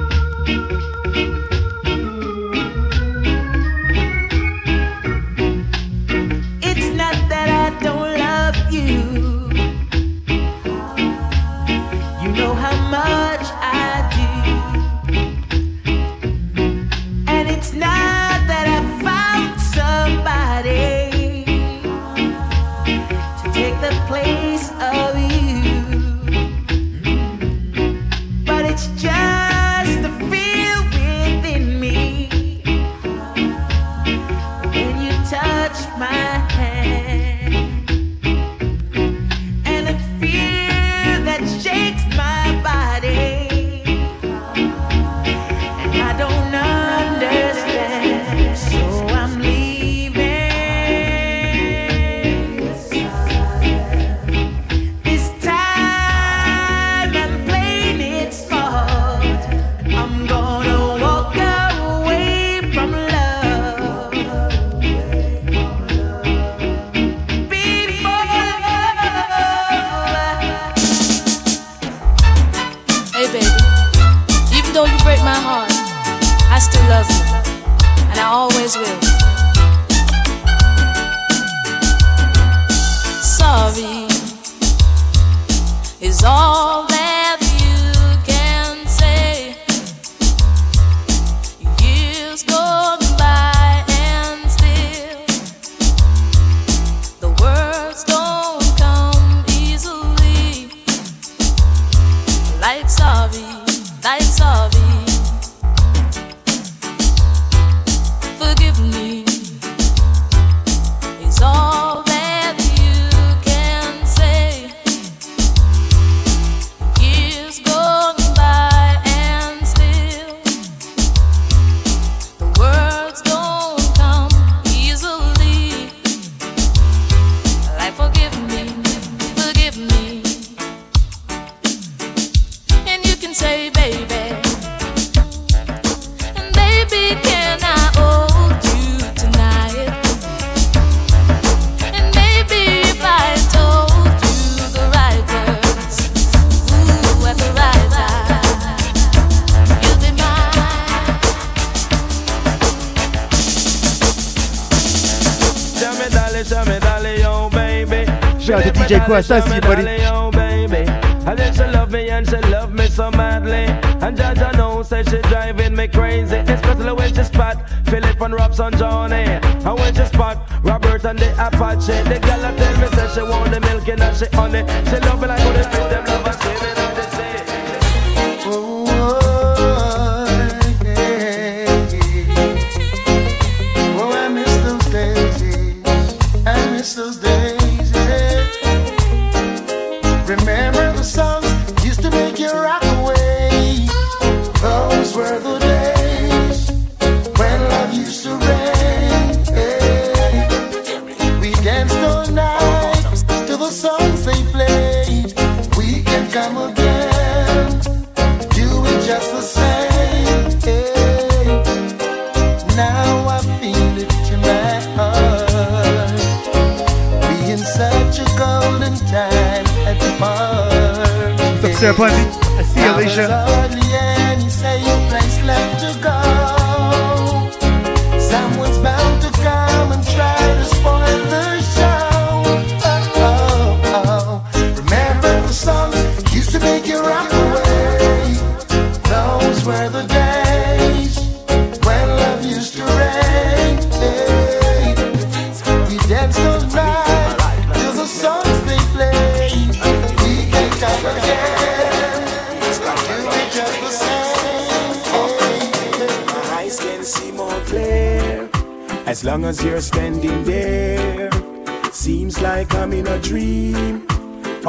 соглашайся 159.23 159.54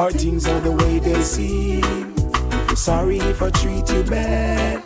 or 0.06 0.12
things 0.12 0.47
are 0.47 0.60
the 0.60 0.72
way 0.72 0.99
they 0.99 1.20
seem. 1.22 1.82
Sorry 2.76 3.18
if 3.18 3.41
I 3.41 3.49
treat 3.49 3.89
you 3.89 4.03
bad, 4.03 4.84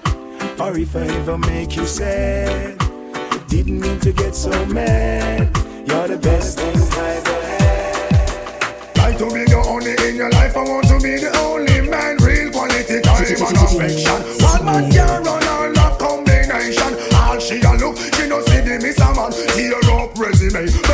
or 0.57 0.77
if 0.77 0.95
I 0.95 1.07
ever 1.19 1.37
make 1.37 1.75
you 1.75 1.85
sad. 1.85 2.77
Didn't 3.49 3.81
mean 3.81 3.99
to 3.99 4.13
get 4.13 4.33
so 4.33 4.53
mad. 4.67 5.51
You're 5.87 6.07
the 6.07 6.17
best 6.17 6.57
thing 6.59 6.77
I've 6.77 7.27
ever 7.27 7.41
had. 7.51 8.97
Like 8.97 9.17
to 9.17 9.25
be 9.25 9.43
the 9.43 9.61
only 9.67 9.91
in 10.07 10.15
your 10.15 10.31
life, 10.31 10.55
I 10.55 10.63
want 10.63 10.87
to 10.87 10.97
be 11.03 11.17
the 11.19 11.35
only 11.39 11.81
man. 11.81 12.15
Real 12.23 12.51
quality 12.53 13.01
time 13.01 13.19
and 13.19 13.57
affection. 13.67 14.19
One 14.39 14.63
man 14.63 14.89
can 14.89 15.23
run 15.23 15.43
all 15.51 15.73
that 15.73 15.99
combination. 15.99 16.91
All 17.19 17.39
she 17.39 17.59
a 17.59 17.73
look, 17.75 17.97
she 18.15 18.23
no 18.29 18.39
see 18.47 18.61
the 18.61 18.79
miss 18.79 18.99
a 18.99 19.11
man. 19.11 19.31
Tear 19.51 19.83
up 19.99 20.17
resume. 20.17 20.88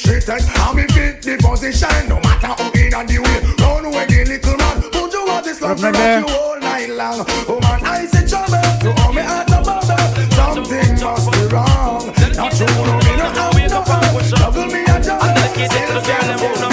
One 0.00 0.14
look 0.14 0.22
she 0.22 0.26
take, 0.26 0.74
me 0.74 0.86
fit 0.88 1.22
the 1.22 1.36
position. 1.40 2.08
No 2.08 2.20
matter 2.20 2.46
how 2.46 2.70
in 2.72 2.94
and 2.94 3.08
the 3.08 3.18
way, 3.18 3.40
run 3.60 3.84
away 3.84 4.06
the 4.06 4.24
little 4.24 4.56
man. 4.56 4.82
Put 4.90 5.12
you 5.12 5.28
on 5.28 5.42
this 5.44 5.60
long, 5.60 5.72
Up, 5.72 5.82
rock 5.82 5.92
there. 5.94 6.20
you 6.20 6.26
all 6.26 6.60
night 6.60 6.90
long. 6.90 7.24
Oh 7.48 7.58
man, 7.60 7.84
I 7.84 8.06
say 8.06 8.26
trouble, 8.26 8.60
you 8.82 8.94
owe 8.96 9.12
me 9.12 9.22
at 9.22 9.46
the 9.46 9.60
bubble. 9.60 9.96
Something 10.32 11.04
must 11.04 11.32
be 11.32 11.42
wrong. 11.52 12.06
Not 12.36 12.52
true, 12.52 12.66
no 12.66 12.96
me 13.04 13.16
no 13.16 13.28
have 13.28 13.70
no 13.70 13.82
fun. 13.84 14.24
Juggle 14.24 14.66
me 14.66 14.82
a 14.84 15.00
juggle. 15.00 15.34
Tickle 15.54 16.00
me 16.00 16.56
suck 16.56 16.69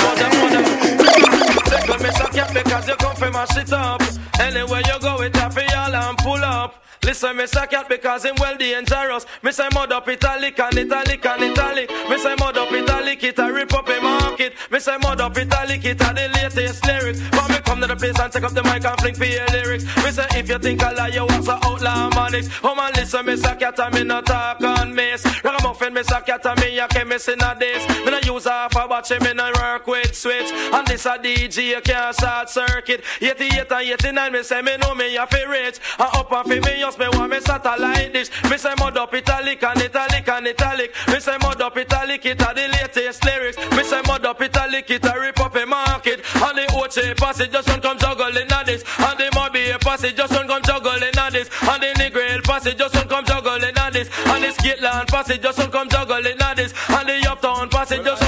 ya 2.38 2.46
because 2.54 2.88
you 2.88 2.96
come 2.98 3.16
for 3.16 3.32
mash 3.32 3.58
it 3.58 3.74
up. 3.74 4.02
Anywhere 4.40 4.82
you 4.86 5.00
go, 5.00 5.22
it 5.22 5.36
happy 5.36 5.66
all 5.74 5.96
and 5.96 6.18
pull 6.20 6.44
up. 6.44 6.84
Listen, 7.04 7.38
me 7.38 7.48
suck 7.48 7.70
cat 7.72 7.88
because 7.88 8.26
him 8.26 8.36
well 8.38 8.58
dangerous. 8.58 9.26
Me 9.42 9.52
say 9.52 9.68
mud 9.74 9.92
up 9.92 10.08
italic 10.08 10.60
and 10.60 10.78
italic 10.78 11.26
and 11.26 11.44
italic. 11.44 11.90
Me 12.10 12.18
say 12.18 12.36
mud 12.38 12.58
up 12.58 12.72
italic, 12.72 13.24
it 13.24 13.40
a 13.40 13.52
rip 13.52 13.74
up 13.74 13.88
a 13.88 14.02
market. 14.02 14.54
Me 14.72 14.80
say 14.80 14.98
mud 14.98 15.22
up 15.22 15.38
italic, 15.38 15.86
it 15.86 16.02
a 16.02 16.14
the 16.14 16.30
latest 16.36 16.86
lyrics. 16.86 17.22
But 17.32 17.50
me 17.50 17.60
come 17.60 17.82
to 17.82 17.88
the 17.88 17.96
place 17.96 18.20
and 18.20 18.32
take 18.32 18.44
up 18.44 18.54
the 18.54 18.64
mic 18.64 18.86
and 18.86 19.00
fling 19.00 19.16
for 19.16 19.26
your 19.26 19.46
lyrics. 19.48 19.86
Me 20.04 20.12
say 20.12 20.28
if 20.32 20.50
you 20.50 20.60
think 20.60 20.84
I 20.84 20.92
lie, 20.92 21.08
you 21.08 21.24
was 21.24 21.48
a 21.48 21.58
outlaw 21.66 22.10
manics. 22.10 22.50
Oh 22.64 22.76
man, 22.76 22.92
listen, 22.96 23.26
me 23.26 23.38
suck 23.38 23.60
cat 23.60 23.80
and 23.80 23.96
me 23.96 24.04
no 24.04 24.22
talk 24.22 24.62
on 24.62 24.94
miss. 24.94 25.24
Ragamuffin, 25.44 25.94
me 25.94 26.04
suck 26.04 26.26
cat 26.26 26.46
and 26.46 26.60
me 26.60 26.78
a 26.78 26.88
chemist 26.88 27.30
in 27.30 27.42
a 27.42 27.56
this. 27.58 27.88
Me 28.06 28.12
no 28.12 28.20
use 28.20 28.46
half 28.46 28.76
a 28.76 28.87
watch, 28.98 29.22
me 29.22 29.34
no 29.34 29.52
work 29.56 29.86
with 29.88 30.16
switch. 30.16 30.52
And 30.52 30.88
this 30.88 31.06
a 31.06 31.18
DJ, 31.18 31.84
can't 31.84 32.16
short 32.16 32.50
circuit. 32.50 33.04
88 33.22 33.72
and 33.72 33.90
89, 34.04 34.32
me 34.34 34.44
say 34.44 34.62
me 34.62 34.78
know 34.78 34.96
me 34.96 35.16
a 35.16 35.28
fi 35.28 35.44
rich. 35.44 35.80
And 36.00 36.10
up 36.14 36.32
and 36.32 36.46
fi 36.48 36.60
me 36.60 36.80
just 36.80 36.98
me 37.00 37.08
want 37.10 37.32
me 37.32 37.40
satellite 37.40 38.14
dish. 38.14 38.30
Me 38.50 38.58
say 38.58 38.74
mud 38.80 38.98
up 38.98 39.14
italic 39.14 39.64
and 39.64 39.82
italic 39.82 40.28
and 40.28 40.48
italic. 40.48 40.94
Me 41.10 41.20
say 41.20 41.38
mud 41.42 41.62
up 41.62 41.78
italic, 41.78 42.26
it 42.26 42.42
a 42.42 42.54
the 42.54 42.68
latest 42.68 43.24
lyrics. 43.26 43.58
Me 43.72 43.84
say 43.84 44.02
mud 44.08 44.26
up 44.26 44.42
italic, 44.42 44.90
it 44.90 45.06
a 45.06 45.20
rip 45.20 45.40
up 45.40 45.56
a 45.56 45.66
market. 45.66 46.22
And 46.36 46.58
the 46.58 46.66
Oche 46.74 47.16
passage 47.18 47.52
just 47.52 47.68
don't 47.68 47.82
come 47.82 47.98
juggling 48.00 48.52
at 48.52 48.66
this. 48.66 48.84
And 48.98 49.20
the 49.20 49.30
Mobay 49.36 49.80
passage 49.82 50.16
just 50.16 50.34
don't 50.34 50.48
come 50.48 50.64
juggling 50.64 51.18
at 51.18 51.34
this. 51.34 51.50
And 51.62 51.84
the 51.84 51.94
Negril 52.00 52.44
passage 52.44 52.78
just 52.78 52.94
don't 52.94 53.10
come 53.10 53.26
juggling 53.26 53.78
at 53.78 53.94
this. 53.94 54.10
And 54.26 54.44
the 54.44 54.48
Skitland 54.48 55.08
passage 55.08 55.42
just 55.42 55.60
don't 55.60 55.72
come 55.72 55.90
juggling 55.90 56.42
at 56.42 56.56
this. 56.56 56.74
And 56.90 57.08
the 57.08 57.30
Uptown 57.30 57.70
passage 57.70 58.04
just 58.04 58.27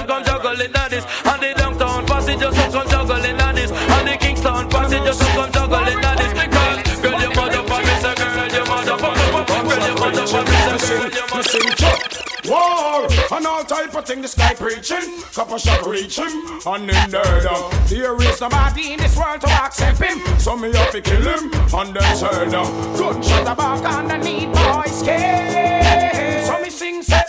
juggling 0.67 0.89
this. 0.89 1.05
And 1.25 1.41
the 1.41 1.53
Downtown 1.55 2.05
passage 2.05 2.39
just 2.39 2.71
don't 2.71 2.89
come 2.89 3.07
juggling 3.07 3.37
this. 3.55 3.71
And 3.71 4.07
the 4.07 4.17
Kingston 4.17 4.69
passage 4.69 5.03
just 5.03 5.19
don't 5.19 5.53
come 5.53 5.69
juggling 5.69 6.03
at 6.03 6.17
this. 6.17 6.33
Girl, 6.33 7.11
girl, 7.11 7.21
your 7.21 7.33
mother 7.35 7.63
for 7.63 7.79
me, 7.79 7.93
say 8.01 8.15
girl, 8.15 8.47
your 8.51 8.65
mother 8.65 8.97
for 8.97 9.11
me. 9.15 9.23
Girl, 9.69 9.83
your 9.87 9.97
mother 9.99 10.27
for 10.27 10.43
me, 10.43 10.55
say 10.65 10.77
girl, 10.77 11.09
your 11.09 11.27
mother 11.27 11.39
Listen, 11.39 11.61
Chuck. 11.77 12.19
War 12.45 13.07
and 13.31 13.45
all 13.45 13.63
type 13.63 13.93
of 13.93 14.05
thing 14.05 14.21
this 14.21 14.33
guy 14.33 14.53
preaching. 14.55 15.21
Couple 15.33 15.57
shot 15.57 15.85
reach 15.85 16.17
him 16.17 16.31
and 16.65 16.89
there 16.89 17.41
down. 17.43 17.69
There 17.87 18.15
is 18.23 18.41
nobody 18.41 18.93
in 18.93 18.99
this 18.99 19.15
world 19.15 19.41
to 19.41 19.49
accept 19.49 20.01
him. 20.01 20.19
So 20.39 20.55
me 20.57 20.73
have 20.73 20.91
to 20.91 21.01
kill 21.01 21.21
him 21.21 21.51
and 21.53 21.95
then 21.95 22.17
turn. 22.17 22.49
Gunshot 22.49 23.47
a 23.47 23.55
back 23.55 23.85
underneath 23.85 24.51
boys' 24.53 24.99
skin. 24.99 26.45
So 26.45 26.61
me 26.61 26.69
sing 26.69 27.03
say, 27.03 27.21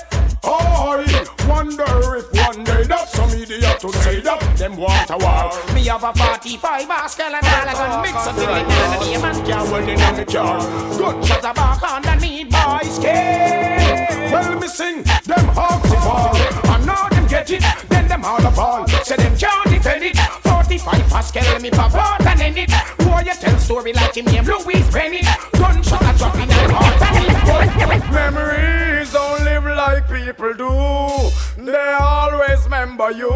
Oh, 0.42 1.04
wonder 1.48 2.16
if 2.16 2.32
one 2.32 2.64
day 2.64 2.84
that 2.84 3.08
some 3.08 3.30
idiot 3.30 3.80
to 3.80 3.92
say 4.00 4.20
that 4.20 4.56
them 4.56 4.76
want 4.76 5.10
a 5.10 5.18
war. 5.18 5.74
Me 5.74 5.84
have 5.84 6.04
a 6.04 6.12
45 6.14 6.90
Oscar 6.90 7.22
and 7.24 7.34
all 7.34 7.68
a 7.68 7.72
gun 7.72 8.02
mix 8.02 8.14
up 8.14 8.38
in 8.38 8.46
the 8.46 9.04
name 9.04 9.24
and 9.24 9.46
Can't 9.46 9.70
well 9.70 9.88
in 9.88 10.16
the 10.16 10.24
car. 10.24 10.58
Gunshot 10.98 11.44
a 11.44 11.54
back 11.54 11.82
underneath 11.82 12.50
boys' 12.50 12.96
skin. 12.96 14.32
Well, 14.32 14.60
me 14.60 14.68
sing 14.68 15.02
them 15.26 15.46
hawks 15.52 15.92
fall. 16.04 16.36
And 16.74 16.86
now 16.86 17.08
them 17.08 17.26
get 17.26 17.50
it, 17.50 17.62
then 17.88 18.08
them 18.08 18.24
all 18.24 18.44
a 18.46 18.50
ball. 18.50 18.86
Say 19.04 19.16
them 19.16 19.36
can't 19.36 19.68
defend 19.68 20.04
it. 20.04 20.49
45 20.78 21.08
Pascal, 21.08 21.60
me 21.60 21.68
pop 21.70 21.92
out 21.94 22.24
and 22.24 22.40
end 22.40 22.56
it. 22.56 22.70
Boy, 22.98 23.22
you 23.26 23.34
tell 23.34 23.58
story 23.58 23.92
like 23.92 24.14
him 24.14 24.26
name 24.26 24.44
Louise 24.44 24.88
Bennett. 24.92 25.26
Gunshot 25.54 26.00
a 26.00 26.16
drop 26.16 26.36
in 26.36 26.42
and 26.42 26.72
heart 26.72 28.10
Memories 28.12 29.12
don't 29.12 29.42
live 29.44 29.64
like 29.64 30.08
people 30.08 30.54
do. 30.54 31.64
They 31.64 31.96
always 31.98 32.62
remember 32.64 33.10
you. 33.10 33.32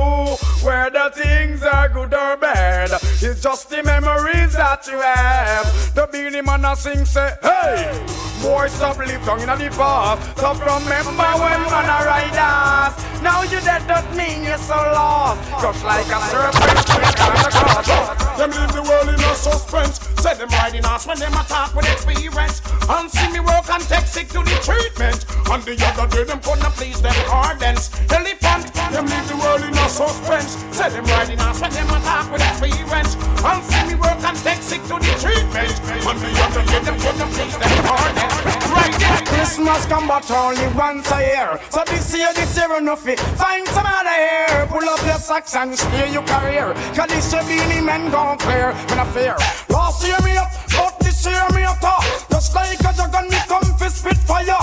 Whether 0.63 1.11
things 1.11 1.65
are 1.65 1.89
good 1.89 2.15
or 2.15 2.37
bad, 2.37 2.91
it's 3.21 3.43
just 3.43 3.69
the 3.69 3.83
memories 3.83 4.53
that 4.53 4.87
you 4.87 5.01
have. 5.01 5.95
The 5.95 6.09
Beenie 6.13 6.41
Man 6.41 6.65
a 6.65 6.77
sing 6.77 7.05
say, 7.05 7.35
hey, 7.43 8.07
boy, 8.43 8.69
stop 8.69 8.99
live 8.99 9.25
down 9.27 9.41
in 9.41 9.47
the 9.49 9.71
past. 9.77 10.39
Stop 10.39 10.61
remember 10.61 11.11
when 11.11 11.63
man 11.67 11.91
a 11.91 12.07
ride 12.07 12.39
us. 12.39 13.15
Now 13.25 13.43
you 13.43 13.59
dead, 13.61 13.81
that 13.89 14.05
mean 14.15 14.45
you're 14.45 14.59
so 14.59 14.77
lost. 14.77 15.41
Just 15.63 15.83
like 15.83 16.07
a 16.13 16.21
serpent 16.29 17.24
cross. 17.25 18.39
Them 18.39 18.51
leave 18.51 18.73
the 18.73 18.83
world 18.83 19.09
in 19.09 19.21
a 19.21 19.35
suspense. 19.35 20.01
Say 20.21 20.35
them 20.35 20.49
riding 20.51 20.85
us 20.85 21.07
when 21.07 21.19
them 21.19 21.33
attack 21.35 21.75
with 21.75 21.91
experience. 21.91 22.61
And 22.89 23.11
see 23.11 23.31
me 23.33 23.41
work 23.41 23.69
and 23.71 23.83
take 23.83 24.07
sick 24.07 24.29
to 24.29 24.43
the 24.43 24.59
treatment. 24.63 25.25
And 25.51 25.63
the 25.63 25.77
other 25.87 26.07
day 26.09 26.25
them 26.25 26.41
couldn't 26.41 26.73
please 26.75 27.01
them 27.01 27.15
ardents. 27.31 27.91
Elephant, 28.11 28.74
them 28.93 29.07
leave 29.07 29.29
the 29.29 29.37
world 29.37 29.63
in 29.63 29.75
a 29.75 29.89
suspense. 29.89 30.59
Say 30.75 30.91
them 30.91 31.05
riding 31.05 31.41
us 31.41 31.61
when 31.61 31.71
them 31.71 31.89
attack 31.89 32.31
with 32.33 32.43
experience. 32.43 33.17
And 33.45 33.63
see 33.65 33.85
me 33.89 33.95
work 34.01 34.21
and 34.25 34.37
take 34.39 34.63
sick 34.63 34.83
to 34.91 34.97
the 34.99 35.13
treatment. 35.21 35.75
And 36.05 36.19
the 36.21 36.31
other 36.43 36.65
day 36.67 36.81
them 36.81 36.97
couldn't 36.99 37.31
please 37.33 37.57
them 37.57 37.87
ardents. 37.87 38.37
Right 38.75 38.95
there. 38.99 39.21
Christmas 39.27 39.87
come 39.87 40.09
but 40.09 40.31
only 40.31 40.67
once 40.75 41.11
a 41.13 41.21
year. 41.21 41.61
So 41.71 41.83
this 41.87 42.15
year, 42.17 42.33
this 42.35 42.57
year 42.57 42.77
enough 42.79 43.07
it. 43.07 43.21
Find 43.41 43.67
some 43.69 43.87
other 43.87 44.19
here. 44.19 44.67
Pull 44.67 44.89
up 44.89 45.05
your 45.05 45.19
socks 45.19 45.55
and 45.55 45.79
steer 45.79 46.07
your 46.07 46.25
career. 46.25 46.75
Cause 46.95 47.09
this 47.09 47.33
year 47.33 47.43
Beenie 47.45 47.81
men 47.81 48.11
gon' 48.11 48.39
clear. 48.39 48.73
When 48.89 48.99
I 48.99 49.07
fear. 49.13 49.37
Last 49.69 50.07
year 50.07 50.19
me 50.25 50.37
up, 50.37 50.51
but 50.77 50.99
this 51.01 51.25
year 51.27 51.45
me 51.55 51.65
up 51.65 51.79
top. 51.81 52.03
Just 52.31 52.55
like 52.55 52.81
a 52.81 52.93
dragon, 52.93 53.29
me 53.31 53.39
come 53.47 53.65
for 53.79 53.89
spit 53.89 54.17
fire. 54.19 54.59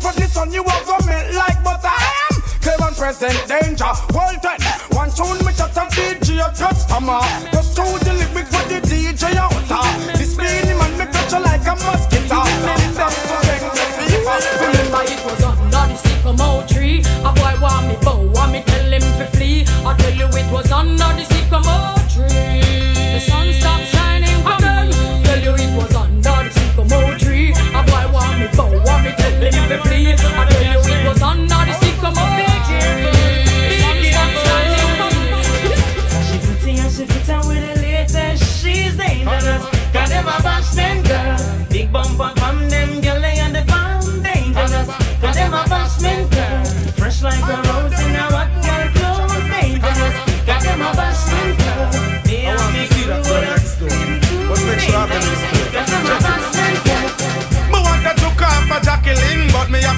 Front 0.00 0.16
of 0.16 0.22
the 0.22 0.28
sun, 0.32 0.50
you 0.50 0.64
are 0.64 0.84
gonna 0.86 1.06
melt 1.06 1.34
like 1.34 1.49
present 3.00 3.48
danger. 3.48 3.92
Well 4.12 4.36
then, 4.42 4.60
one 4.92 5.10
tune 5.10 5.38
me 5.46 5.52
chat 5.56 5.74
and 5.74 5.90
DJ 5.90 6.36
a 6.36 6.54
drop 6.54 6.76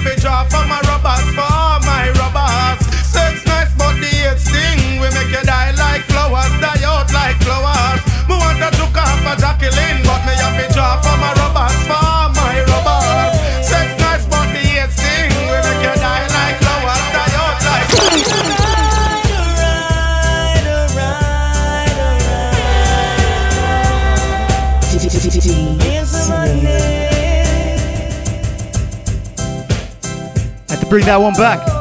fi 0.03 0.15
draw 0.15 0.43
from 0.45 0.69
a 0.71 0.79
rubber 0.87 1.17
spot. 1.31 1.72
Bring 30.93 31.05
that 31.07 31.19
one 31.19 31.33
back. 31.33 31.72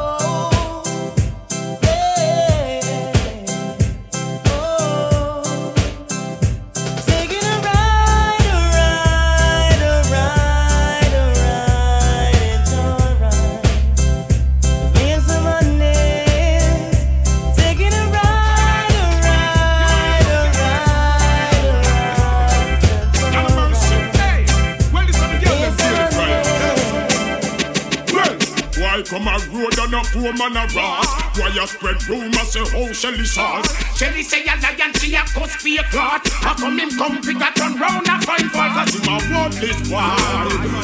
Poor 30.73 30.83
man 30.83 30.93
a 30.93 31.03
rat? 31.03 31.37
Why 31.37 31.49
you 31.49 31.67
spread 31.67 32.09
rumors 32.09 32.53
say 32.53 32.61
how 32.61 32.93
Shelly 32.93 33.25
sauce? 33.25 33.97
Shelly 33.97 34.23
say 34.23 34.45
a 34.45 34.57
lion 34.61 34.93
she 34.95 35.15
a 35.15 35.23
cuss 35.23 35.63
be 35.63 35.77
a 35.79 35.83
clot. 35.85 36.29
How 36.29 36.55
come 36.55 36.79
him 36.79 36.91
come 36.91 37.23
pick 37.23 37.37
a 37.37 37.53
turn 37.55 37.79
round 37.79 38.07
a 38.07 38.21
find 38.21 38.51
fault? 38.51 38.73
Cause 38.73 38.95
him 38.95 39.09
a 39.09 39.17
worthless 39.33 39.89
boy. 39.89 40.17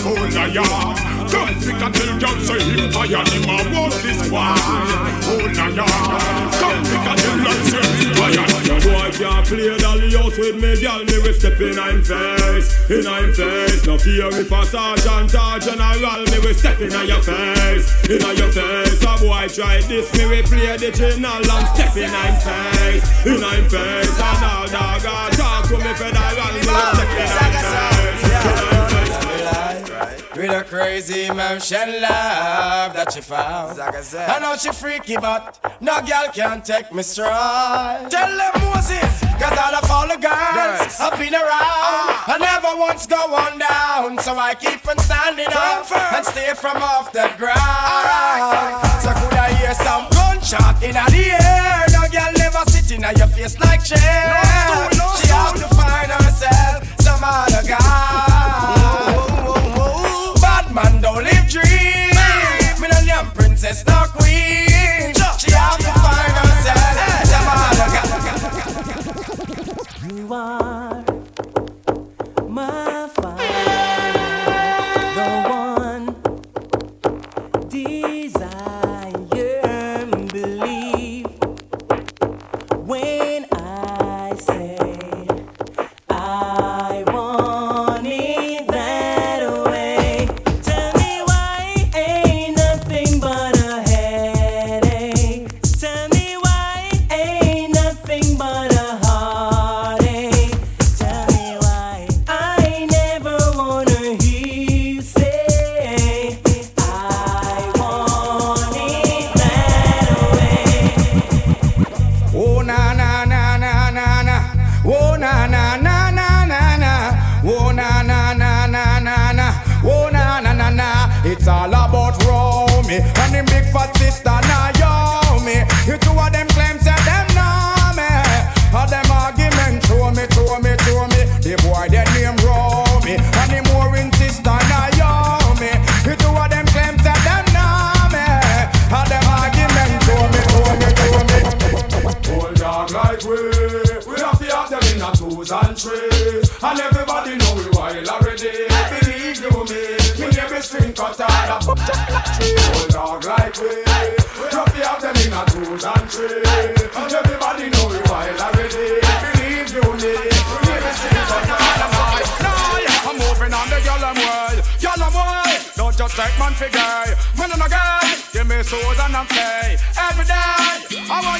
Oh 0.04 0.28
liar. 0.34 1.28
Don't 1.28 1.56
pick 1.60 1.76
a 1.76 1.90
tell 1.90 2.18
girl 2.18 2.40
say 2.44 2.60
him 2.62 2.90
tired. 2.90 3.37
Me, 10.68 10.80
girl. 10.80 11.04
Me 11.04 11.18
we 11.18 11.32
step 11.32 11.60
in 11.60 11.78
I'm 11.78 12.02
face, 12.02 12.90
in 12.90 13.06
I'm 13.06 13.32
face. 13.32 13.86
No 13.86 13.98
fear 13.98 14.28
if 14.28 14.52
a 14.52 14.64
sergeant 14.64 15.34
or 15.34 15.58
general, 15.58 16.22
me 16.28 16.38
will 16.44 16.54
step 16.54 16.80
in 16.80 16.90
your 16.90 17.22
face, 17.22 17.86
in 18.08 18.20
your 18.36 18.52
face. 18.52 19.02
A 19.02 19.12
boy 19.18 19.48
try 19.48 19.80
this, 19.88 20.12
me 20.16 20.26
will 20.26 20.42
play 20.44 20.76
the 20.76 20.90
general 20.92 21.50
and 21.50 21.68
step 21.74 21.96
in 21.96 22.10
I'm 22.10 22.36
face, 22.40 23.26
in 23.26 23.42
I'm 23.42 23.68
face. 23.68 24.20
And 24.20 24.44
all 24.44 24.66
dog 24.68 25.32
talk 25.32 25.68
to 25.68 25.76
me 25.78 25.92
federal, 25.94 26.52
me 26.52 26.60
will 26.60 26.86
step 26.92 27.10
in 27.16 27.28
I'm 27.28 27.52
face, 27.52 27.77
With 30.38 30.50
a 30.52 30.62
crazy 30.62 31.28
motion 31.30 32.00
love 32.00 32.94
that 32.94 33.12
she 33.12 33.20
found. 33.20 33.80
I 33.80 34.38
know 34.38 34.56
she 34.56 34.70
freaky, 34.70 35.16
but 35.16 35.58
no 35.80 35.98
girl 36.02 36.30
can 36.32 36.62
take 36.62 36.92
me 36.94 37.02
stride. 37.02 38.08
Tell 38.08 38.30
them 38.30 38.54
Moses, 38.62 39.18
cause 39.34 39.58
all 39.58 39.74
of 39.74 39.90
all 39.90 40.06
the 40.06 40.14
girls 40.14 40.94
have 41.02 41.18
been 41.18 41.34
around. 41.34 42.22
I 42.30 42.38
never 42.38 42.78
once 42.78 43.04
go 43.08 43.18
on 43.18 43.58
down, 43.58 44.22
so 44.22 44.38
I 44.38 44.54
keep 44.54 44.86
on 44.86 44.96
standing 44.98 45.50
up 45.50 45.90
and 46.14 46.24
stay 46.24 46.54
from 46.54 46.76
off 46.86 47.10
the 47.10 47.26
ground. 47.34 48.78
So 49.02 49.10
could 49.18 49.34
I 49.34 49.50
hear 49.58 49.74
some 49.74 50.06
gunshot 50.14 50.78
in 50.86 50.94
the 50.94 51.34
air? 51.34 51.82
No 51.90 52.06
girl 52.14 52.30
never 52.38 52.62
sit 52.70 52.94
in 52.94 53.02
your 53.02 53.26
face 53.26 53.58
like 53.58 53.82
chair. 53.82 54.38
She 55.18 55.26
have 55.34 55.58
to 55.58 55.66
find 55.74 56.12
herself 56.14 56.86
some 57.02 57.24
other 57.26 57.66
guy. 57.66 58.07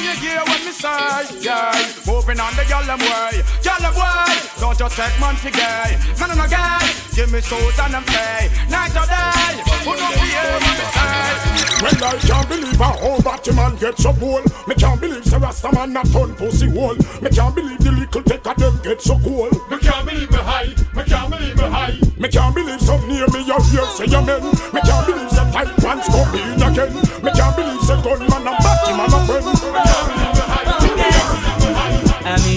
You 0.09 0.29
hear 0.29 0.41
what 0.41 0.61
me 0.65 0.71
say, 0.71 1.39
yeah. 1.39 1.73
Moving 2.07 2.39
on 2.39 2.55
the 2.55 2.65
yellow 2.65 2.97
way, 2.97 3.41
yellow 3.61 3.93
way. 3.93 4.33
Don't 4.59 4.77
just 4.77 4.95
take 4.95 5.19
man 5.19 5.35
for 5.35 5.51
gay, 5.51 5.97
man 6.19 6.31
and 6.31 6.41
a 6.41 6.47
guy. 6.47 6.81
Give 7.13 7.31
me 7.31 7.41
souls 7.41 7.77
and 7.79 7.95
I'm 7.95 8.05
say 8.07 8.49
night 8.69 8.95
or 8.95 9.05
day. 9.05 9.59
Who 9.85 9.91
don't 9.95 10.17
hear 10.23 10.45
what 10.49 10.61
me 10.63 10.85
say? 10.95 11.59
Well, 11.79 11.95
I 12.03 12.17
can't 12.19 12.49
believe 12.49 12.79
a 12.79 12.83
whole 12.85 13.21
Batman 13.21 13.75
get 13.77 13.97
so 13.97 14.13
cool. 14.13 14.41
Me 14.67 14.75
can't 14.75 14.99
believe 14.99 15.25
Sir 15.25 15.39
Rastaman 15.39 15.95
a 15.95 16.03
turn 16.11 16.35
pussy 16.35 16.69
hole. 16.69 16.95
Me 17.21 17.29
can't 17.29 17.55
believe 17.55 17.79
the 17.79 17.91
little 17.91 18.23
take 18.23 18.45
of 18.45 18.57
them 18.57 18.79
get 18.83 19.01
so 19.01 19.17
cool. 19.19 19.49
Me 19.69 19.77
can't 19.79 20.05
believe 20.05 20.31
me 20.31 20.37
high. 20.37 20.75
Me 20.95 21.03
can't 21.03 21.29
believe 21.29 21.55
me 21.55 21.63
high. 21.63 21.99
Me 22.17 22.27
can't 22.27 22.55
believe 22.55 22.81
some 22.81 23.07
near 23.07 23.27
me 23.31 23.43
you 23.43 23.59
hear 23.71 23.85
say 23.95 24.07
amen. 24.11 24.43
Me 24.73 24.81
can't 24.81 25.05
believe 25.07 25.31
some 25.31 25.51
tight 25.51 25.71
pants 25.77 26.07
come 26.07 26.35
in 26.35 26.61
again. 26.61 26.93
Me 27.23 27.31
can't 27.31 27.55
believe 27.55 27.81
say 27.83 28.01
gunman 28.03 28.47
and 28.47 28.57
Batman 28.59 29.13
a 29.13 29.19
friend. 29.27 29.58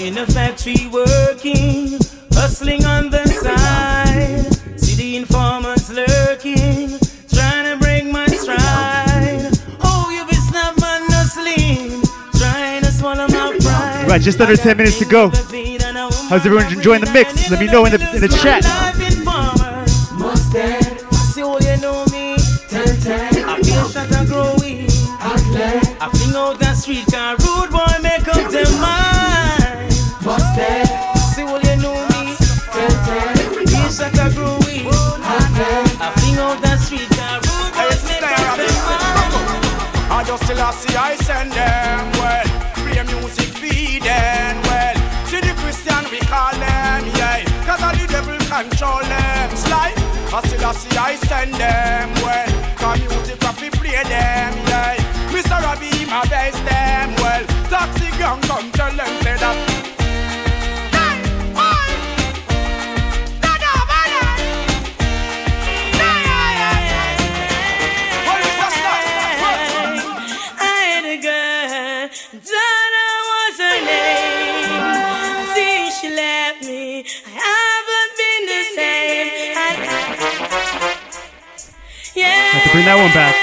In 0.03 0.17
a 0.17 0.25
factory 0.25 0.87
working, 0.91 1.97
hustling 2.33 2.83
on 2.85 3.09
the 3.09 3.25
side. 3.25 4.77
See 4.77 4.95
the 4.95 5.15
informers 5.15 5.89
lurking, 5.89 6.99
trying 7.33 7.71
to 7.71 7.77
break 7.79 8.03
my 8.11 8.27
stride. 8.27 9.49
Oh, 9.81 10.09
you 10.13 10.25
be 10.25 10.35
snap 10.35 10.77
man 10.81 11.03
hustling, 11.09 12.03
trying 12.37 12.83
to 12.83 12.91
swallow 12.91 13.27
my 13.29 13.57
pride. 13.61 14.07
Right, 14.09 14.21
just 14.21 14.41
under 14.41 14.57
10 14.57 14.75
minutes 14.75 14.99
to 14.99 15.05
go. 15.05 15.29
How's 15.29 16.45
everyone 16.45 16.71
enjoying 16.73 17.01
the 17.01 17.11
mix? 17.13 17.49
Let 17.49 17.61
me 17.61 17.67
know 17.67 17.85
in 17.85 17.93
the 17.93 18.15
in 18.15 18.21
the 18.21 18.27
chat. 18.27 19.12
Just 40.33 40.45
still 40.45 40.61
I 40.61 40.71
see 40.71 40.95
I 40.95 41.15
send 41.15 41.51
them 41.51 42.11
well. 42.17 42.45
Play 42.81 43.03
music 43.03 43.49
feed 43.61 44.01
them 44.01 44.61
well. 44.63 44.95
See 45.27 45.41
the 45.41 45.53
Christian 45.61 46.03
we 46.09 46.19
call 46.25 46.53
them, 46.53 47.05
yeah. 47.17 47.43
Cause 47.65 47.81
all 47.83 47.93
the 47.93 48.07
devil 48.07 48.37
control 48.49 49.01
them. 49.01 49.49
Slide, 49.55 49.97
I 50.33 50.41
still 50.47 50.65
I 50.65 50.71
see 50.73 50.97
I 50.97 51.15
send 51.27 51.53
them 51.53 52.09
well. 52.25 52.51
Come 52.77 52.99
music 52.99 53.37
fi 53.41 53.69
play 53.69 54.01
them, 54.09 54.53
yeah. 54.69 54.97
Mr. 55.29 55.61
Robbie, 55.61 56.05
my 56.09 56.25
best 56.27 56.57
them 56.65 57.13
well. 57.21 57.45
Taxi 57.69 58.09
gang 58.17 58.41
come 58.41 58.71
tell 58.71 58.91
them 58.95 59.13
say 59.21 59.37
that. 59.37 59.72
Bring 82.73 82.85
that 82.85 82.97
one 82.97 83.13
back. 83.13 83.42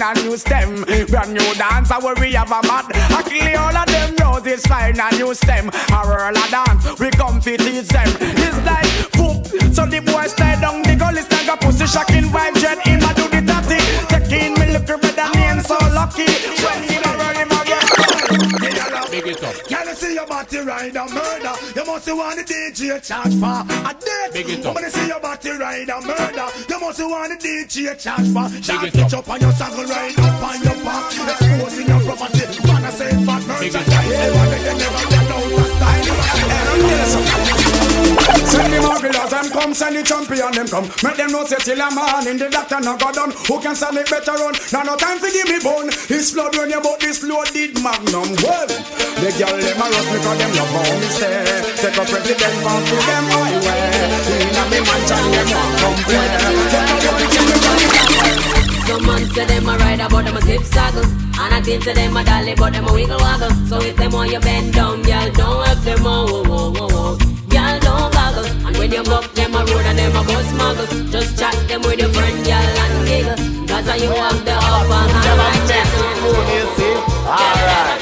Fine 0.00 0.16
and 0.16 0.28
new 0.28 0.36
stem. 0.36 0.84
Brand 1.08 1.32
new 1.32 1.54
dance, 1.54 1.90
where 1.90 2.14
we 2.16 2.32
have 2.32 2.50
a 2.50 2.62
mat. 2.66 2.86
I 2.94 3.22
clear 3.22 3.58
all 3.58 3.76
of 3.76 3.86
them 3.86 4.14
roses 4.20 4.66
fine 4.66 4.98
and 4.98 5.18
new 5.18 5.34
stem. 5.34 5.68
A 5.68 6.06
whirl 6.06 6.36
a 6.36 6.50
dance, 6.50 6.98
we 6.98 7.10
come 7.10 7.40
to 7.40 7.56
teach 7.56 7.88
them. 7.88 8.08
It's 8.20 8.58
like 8.66 9.12
poop, 9.12 9.46
so 9.74 9.86
the 9.86 10.00
boys 10.00 10.32
stay 10.32 10.56
down. 10.60 10.82
The 10.82 10.96
girl 10.96 11.16
is 11.40 11.48
like 11.48 11.60
a 11.60 11.64
pussy 11.64 11.86
shocking 11.86 12.24
vibe. 12.24 12.54
Jet 12.60 12.78
him 12.86 13.00
a 13.00 13.14
do 13.14 13.28
the 13.28 13.40
tatty. 13.46 13.78
Taking 14.08 14.54
me 14.54 14.72
look 14.72 14.86
better 14.86 15.28
name 15.38 15.60
so 15.60 15.76
lucky. 15.94 16.26
When 16.64 16.82
him 16.82 17.02
a 17.04 17.10
roll 17.18 17.36
him 17.36 17.50
a 17.50 17.60
get. 17.64 19.10
Big 19.10 19.26
it 19.26 19.42
up. 19.42 19.54
Can 19.66 19.88
I 19.88 19.94
see 19.94 20.14
your 20.14 20.26
body 20.26 20.58
ride 20.58 20.96
a 20.96 21.04
murder? 21.08 21.54
You 21.74 21.84
must 21.84 22.08
want 22.08 22.36
the 22.36 22.44
DJ 22.44 23.02
charge 23.02 23.34
for 23.34 23.64
a 23.66 23.92
date. 23.94 24.32
Big 24.32 24.48
it 24.50 24.66
up. 24.66 24.74
When 24.74 24.84
I 24.84 24.88
see 24.88 25.06
your 25.08 25.20
body 25.20 25.50
ride 25.50 25.88
a 25.88 26.00
murder, 26.00 26.48
you 26.68 26.80
must 26.80 27.00
want 27.00 27.30
the 27.30 27.48
DJ 27.48 27.98
charge 27.98 28.28
for. 28.30 28.48
Shot 28.62 28.84
it 28.84 29.14
up 29.14 29.28
on 29.28 29.40
your 29.40 29.52
saddle, 29.52 29.84
ride 29.84 30.18
up 30.18 30.42
on 30.42 30.62
your 30.62 30.84
back. 30.84 31.10
Exposing 31.10 31.88
your 31.88 32.00
property. 32.00 32.44
Man, 32.66 32.84
I 32.84 32.90
say 32.90 33.10
fat 33.24 33.42
murder. 33.46 33.66
Yeah, 33.66 34.36
one 34.36 34.50
day 34.50 34.60
you 34.62 34.74
never 34.78 35.04
get 35.10 35.30
out 35.30 35.52
of 35.52 35.66
style. 37.50 37.59
Send 38.50 38.72
the 38.72 38.80
marvelous 38.80 39.32
and 39.32 39.50
come 39.52 39.74
send 39.74 39.96
the 39.96 40.02
champion 40.02 40.50
them 40.52 40.66
come. 40.66 40.88
Make 41.04 41.16
them 41.16 41.30
know 41.32 41.44
say 41.44 41.60
till 41.60 41.80
a 41.80 41.88
man 41.92 42.26
in 42.26 42.36
the 42.38 42.48
doctor 42.48 42.80
no 42.80 42.96
go 42.96 43.12
done. 43.12 43.32
Who 43.46 43.60
can 43.60 43.74
stand 43.76 43.98
it 43.98 44.08
better 44.08 44.32
run? 44.32 44.54
Now 44.72 44.82
no 44.82 44.96
time 44.96 45.20
to 45.20 45.28
give 45.28 45.48
me 45.48 45.58
bone. 45.60 45.92
It's 46.08 46.32
blood 46.32 46.56
when 46.56 46.70
you 46.70 46.80
bought 46.80 47.00
this 47.00 47.22
loaded 47.22 47.76
magnum. 47.84 48.32
Well, 48.40 48.66
the 48.66 49.30
girl 49.36 49.54
them 49.54 49.80
a 49.80 49.86
rush 49.86 50.08
because 50.10 50.38
them 50.40 50.52
love 50.56 50.72
how 50.72 50.98
me 50.98 51.08
stay. 51.12 51.62
Take 51.78 51.98
a 52.00 52.04
president 52.08 52.56
from 52.64 52.80
to 52.80 52.96
them 52.96 53.26
highway 53.28 54.20
Inna 54.40 54.62
me 54.72 54.78
mansion 54.80 55.24
them 55.30 55.48
want 55.52 55.72
come 55.78 55.98
play. 56.08 56.26
Take 56.72 56.90
a 56.90 56.98
the 57.04 57.28
Some 58.88 59.04
man 59.06 59.22
say 59.30 59.46
them 59.46 59.68
a 59.68 59.74
rider, 59.78 60.08
but 60.10 60.24
them 60.24 60.36
a 60.36 60.42
zip 60.42 60.64
saggle. 60.64 61.06
And 61.40 61.54
I 61.54 61.60
think 61.62 61.84
to 61.84 61.92
them 61.94 62.16
a 62.16 62.24
dolly, 62.24 62.54
but 62.56 62.72
them 62.72 62.88
a 62.88 62.92
wiggle 62.92 63.20
waggle. 63.20 63.52
So 63.68 63.80
if 63.80 63.96
them 63.96 64.12
want 64.12 64.32
you 64.32 64.40
bend 64.40 64.74
down, 64.74 65.02
girl, 65.02 65.30
don't 65.32 65.66
have 65.66 65.84
them. 65.84 66.02
Oh, 66.04 66.42
whoa. 66.44 66.60
Girl, 66.60 66.72
don't 66.72 66.89
goggle. 68.90 69.02
And 69.02 69.04
when 69.04 69.04
you 69.04 69.10
buck 69.10 69.32
them 69.34 69.54
a 69.54 69.58
road 69.58 69.86
and 69.86 69.98
them 69.98 70.16
a 70.16 70.24
bus 70.24 70.52
muggle, 70.52 71.10
just 71.10 71.38
chat 71.38 71.54
them 71.68 71.82
with 71.82 72.00
your 72.00 72.08
friend, 72.10 72.44
girl, 72.44 72.54
and 72.54 73.06
giggle. 73.06 73.36
Cause 73.68 74.00
you 74.00 74.10
have 74.10 74.44
the 74.44 74.52
upper 74.52 74.94
hand 74.94 75.38
right 75.38 75.70
Alright. 77.26 77.99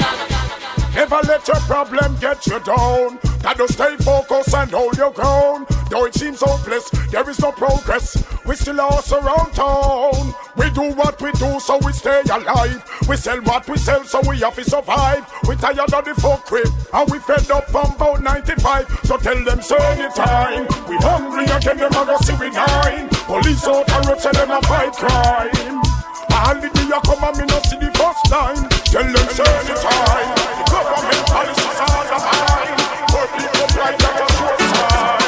Never 0.99 1.21
let 1.27 1.47
your 1.47 1.55
problem 1.61 2.17
get 2.19 2.45
you 2.45 2.59
down. 2.59 3.19
Gotta 3.41 3.71
stay 3.71 3.95
focused 4.03 4.53
and 4.53 4.69
hold 4.69 4.97
your 4.97 5.11
ground. 5.11 5.65
Though 5.89 6.03
it 6.03 6.13
seems 6.13 6.41
hopeless, 6.41 6.89
there 7.09 7.27
is 7.29 7.39
no 7.39 7.53
progress. 7.53 8.21
We 8.45 8.57
still 8.57 8.75
lost 8.75 9.13
around 9.13 9.53
town. 9.53 10.35
We 10.57 10.69
do 10.71 10.91
what 10.91 11.21
we 11.21 11.31
do, 11.31 11.57
so 11.61 11.77
we 11.85 11.93
stay 11.93 12.21
alive. 12.29 12.83
We 13.07 13.15
sell 13.15 13.39
what 13.43 13.69
we 13.69 13.77
sell, 13.77 14.03
so 14.03 14.19
we 14.27 14.39
have 14.39 14.55
to 14.55 14.65
survive. 14.65 15.25
We 15.47 15.55
tired 15.55 15.79
of 15.79 16.03
the 16.03 16.11
fuckery, 16.19 16.67
and 16.91 17.09
we 17.09 17.19
fed 17.19 17.49
up 17.49 17.71
from 17.71 17.95
about 17.95 18.21
95. 18.21 18.99
So 19.05 19.15
tell 19.15 19.41
them, 19.45 19.61
say 19.61 19.77
anytime. 19.77 20.67
We 20.89 20.97
hungry 20.97 21.45
again, 21.45 21.77
them 21.77 21.93
a 21.93 22.05
go 22.05 22.17
see 22.17 22.35
we 22.35 22.49
nine. 22.49 23.07
Police 23.07 23.65
out 23.65 23.89
and 23.89 24.05
road, 24.05 24.19
say 24.19 24.31
them 24.31 24.51
a 24.51 24.61
fight 24.63 24.91
crime. 24.91 25.98
Hallelujah, 26.29 27.01
come 27.05 27.23
and 27.23 27.37
me 27.37 27.45
no 27.45 27.59
see 27.67 27.77
the 27.77 27.89
first 27.97 28.23
line. 28.31 28.69
Tell 28.89 29.03
them, 29.03 29.27
say 29.29 29.45
anytime. 29.45 30.29
The 30.57 30.63
government 30.71 31.23
policies 31.27 31.79
are 31.85 32.05
the 32.09 32.17
mine. 32.25 32.79
Poor 33.09 33.27
people 33.35 33.69
like 33.79 33.99
a 33.99 34.27
short 34.37 34.57
time. 34.59 35.21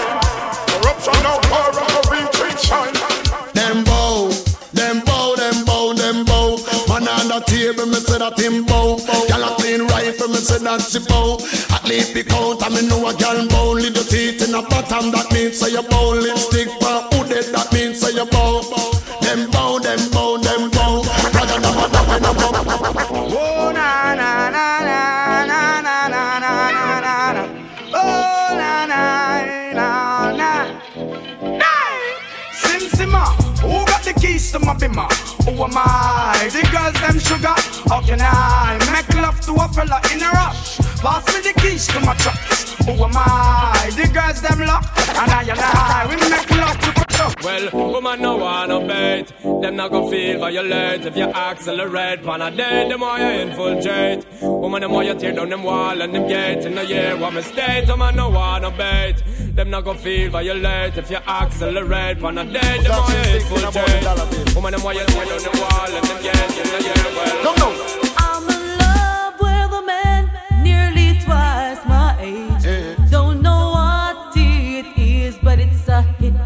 Corruption 0.70 1.18
now 1.24 1.38
power 1.49 1.70
of 1.70 1.78
a 1.78 2.12
real. 2.12 2.30
Them 3.54 3.84
bow, 3.84 4.30
them 4.74 5.02
bow, 5.06 5.36
them 5.36 5.66
bow, 5.66 5.93
them 5.93 6.26
bow. 6.26 6.58
Man 6.88 7.08
on 7.08 7.28
the 7.28 7.39
table, 7.45 7.86
me 7.86 7.99
say 7.99 8.18
that 8.20 8.39
him 8.39 8.66
bow. 8.66 8.97
Gyal 9.28 9.43
a 9.43 9.56
clean 9.56 9.88
rifle, 9.88 10.28
me 10.30 10.38
say 10.38 10.60
that 10.60 10.82
she 10.82 10.99
bow. 11.08 11.38
At 11.76 11.84
least 11.86 12.14
the 12.14 12.24
count, 12.24 12.62
and 12.64 12.74
me 12.76 12.88
know 12.88 13.08
a 13.08 13.14
gyal 13.14 13.49
bow. 13.49 13.72
Little 13.74 14.04
teeth 14.04 14.47
in 14.47 14.56
a 14.56 14.62
bottom, 14.62 15.12
that 15.12 15.32
means 15.34 15.60
say 15.60 15.72
you 15.72 15.84
bow. 15.84 16.14
I? 38.20 38.78
The 38.80 38.88
girls 38.88 38.91
them 38.91 38.91
sugar. 38.91 38.91
How 38.91 38.91
can 38.91 38.91
I 38.91 38.91
make 38.91 39.22
love 39.22 39.39
to 39.41 39.53
a 39.53 39.68
fella 39.70 40.01
in 40.12 40.22
a 40.22 40.30
rush? 40.32 40.78
Pass 40.99 41.26
me 41.28 41.41
the 41.41 41.53
keys 41.62 41.88
to 41.88 41.99
my 42.01 42.16
truck. 42.16 42.38
Who 42.86 43.03
am 43.03 43.12
I? 43.16 43.91
The 43.95 44.07
girls 44.14 44.41
them 44.41 44.59
lock, 44.68 44.86
and 44.97 45.32
I 45.32 45.41
and 45.41 45.59
I 45.59 46.07
we 46.09 46.16
make 46.30 46.49
love 46.51 46.80
to. 46.80 46.91
Well, 47.43 47.70
woman 47.91 48.22
no 48.22 48.38
wanna 48.38 48.80
bait. 48.82 49.34
Them 49.62 49.76
not 49.76 49.91
gonna 49.91 50.09
feel 50.09 50.39
violate 50.39 51.05
if 51.05 51.16
you 51.16 51.26
accelerate. 51.26 52.24
Pan 52.24 52.41
a 52.41 52.51
day, 52.51 52.89
the 52.89 52.97
more 52.97 53.18
you 53.18 53.26
infiltrate. 53.26 54.26
Woman, 54.41 54.82
the 54.82 54.89
more 54.89 55.03
you 55.03 55.14
tear 55.16 55.34
down 55.34 55.49
them 55.49 55.64
wall 55.64 56.01
and 56.01 56.14
them 56.14 56.28
gate. 56.28 56.66
In 56.66 56.76
the 56.76 56.86
year, 56.86 57.18
what 57.18 57.34
mistake? 57.34 57.88
Woman 57.88 58.16
no 58.16 58.30
wanna 58.30 58.72
bait. 58.72 59.24
Them 59.55 59.70
not 59.70 59.84
gonna 59.86 59.99
feel 59.99 60.30
violate 60.32 60.97
if 60.97 61.09
you 61.12 61.18
accelerate. 61.18 62.20
Pan 62.20 62.38
a 62.38 62.45
day, 62.45 62.80
the 62.82 62.89
more 62.89 63.09
you 63.12 63.24
infiltrate. 63.36 64.55
Woman, 64.55 64.72
the 64.74 64.80
more 64.80 64.93
you 64.93 65.05
tear 65.05 65.26
down 65.26 65.43
them 65.43 65.62
wall 65.62 65.86
and 65.86 66.07
them 66.07 66.22
gate. 66.24 66.57
In 66.57 66.68
the 66.72 66.82
year, 66.84 67.05
well. 67.16 67.43
No, 67.43 67.53
no. 67.55 68.01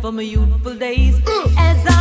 From 0.05 0.17
my 0.17 0.21
youthful 0.21 0.75
days. 0.75 1.19
As 1.57 1.83
I 1.87 1.94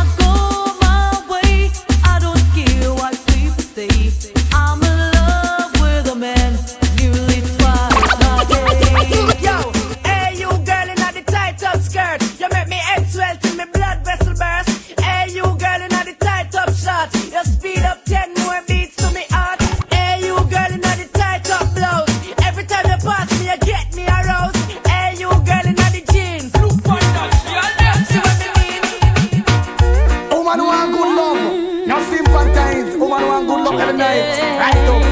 want 30.65 30.91
good 30.91 31.11
love. 31.15 31.87
Now 31.87 31.99
sympathize. 32.09 32.97
Woman 32.97 33.27
want 33.27 33.47
good 33.47 33.61
love 33.65 33.79
every 33.79 33.97
night. 33.97 34.39
Right 34.59 34.75
oh. 34.89 34.97
up. 34.97 35.03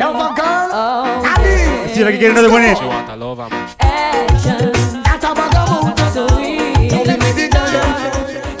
Yo, 0.00 0.12
for 0.12 0.34
girl. 0.34 0.68
Adi. 0.72 1.56
Let's 1.82 1.94
see 1.94 2.00
if 2.00 2.06
I 2.06 2.10
can 2.12 2.20
get 2.20 2.30
another 2.32 2.50
one 2.50 2.64
in. 2.64 2.76
She 2.76 2.84
want 2.84 3.08
a 3.10 3.16
lover, 3.16 3.48
man. 3.48 3.68
That's 3.78 5.24
a 5.24 5.34
vagabond. 5.34 5.98
So 6.12 6.22
we 6.36 6.88
Don't 6.88 7.06
let 7.06 7.18
me 7.20 7.30
be 7.32 7.46
the 7.46 7.54
girl. 7.54 7.82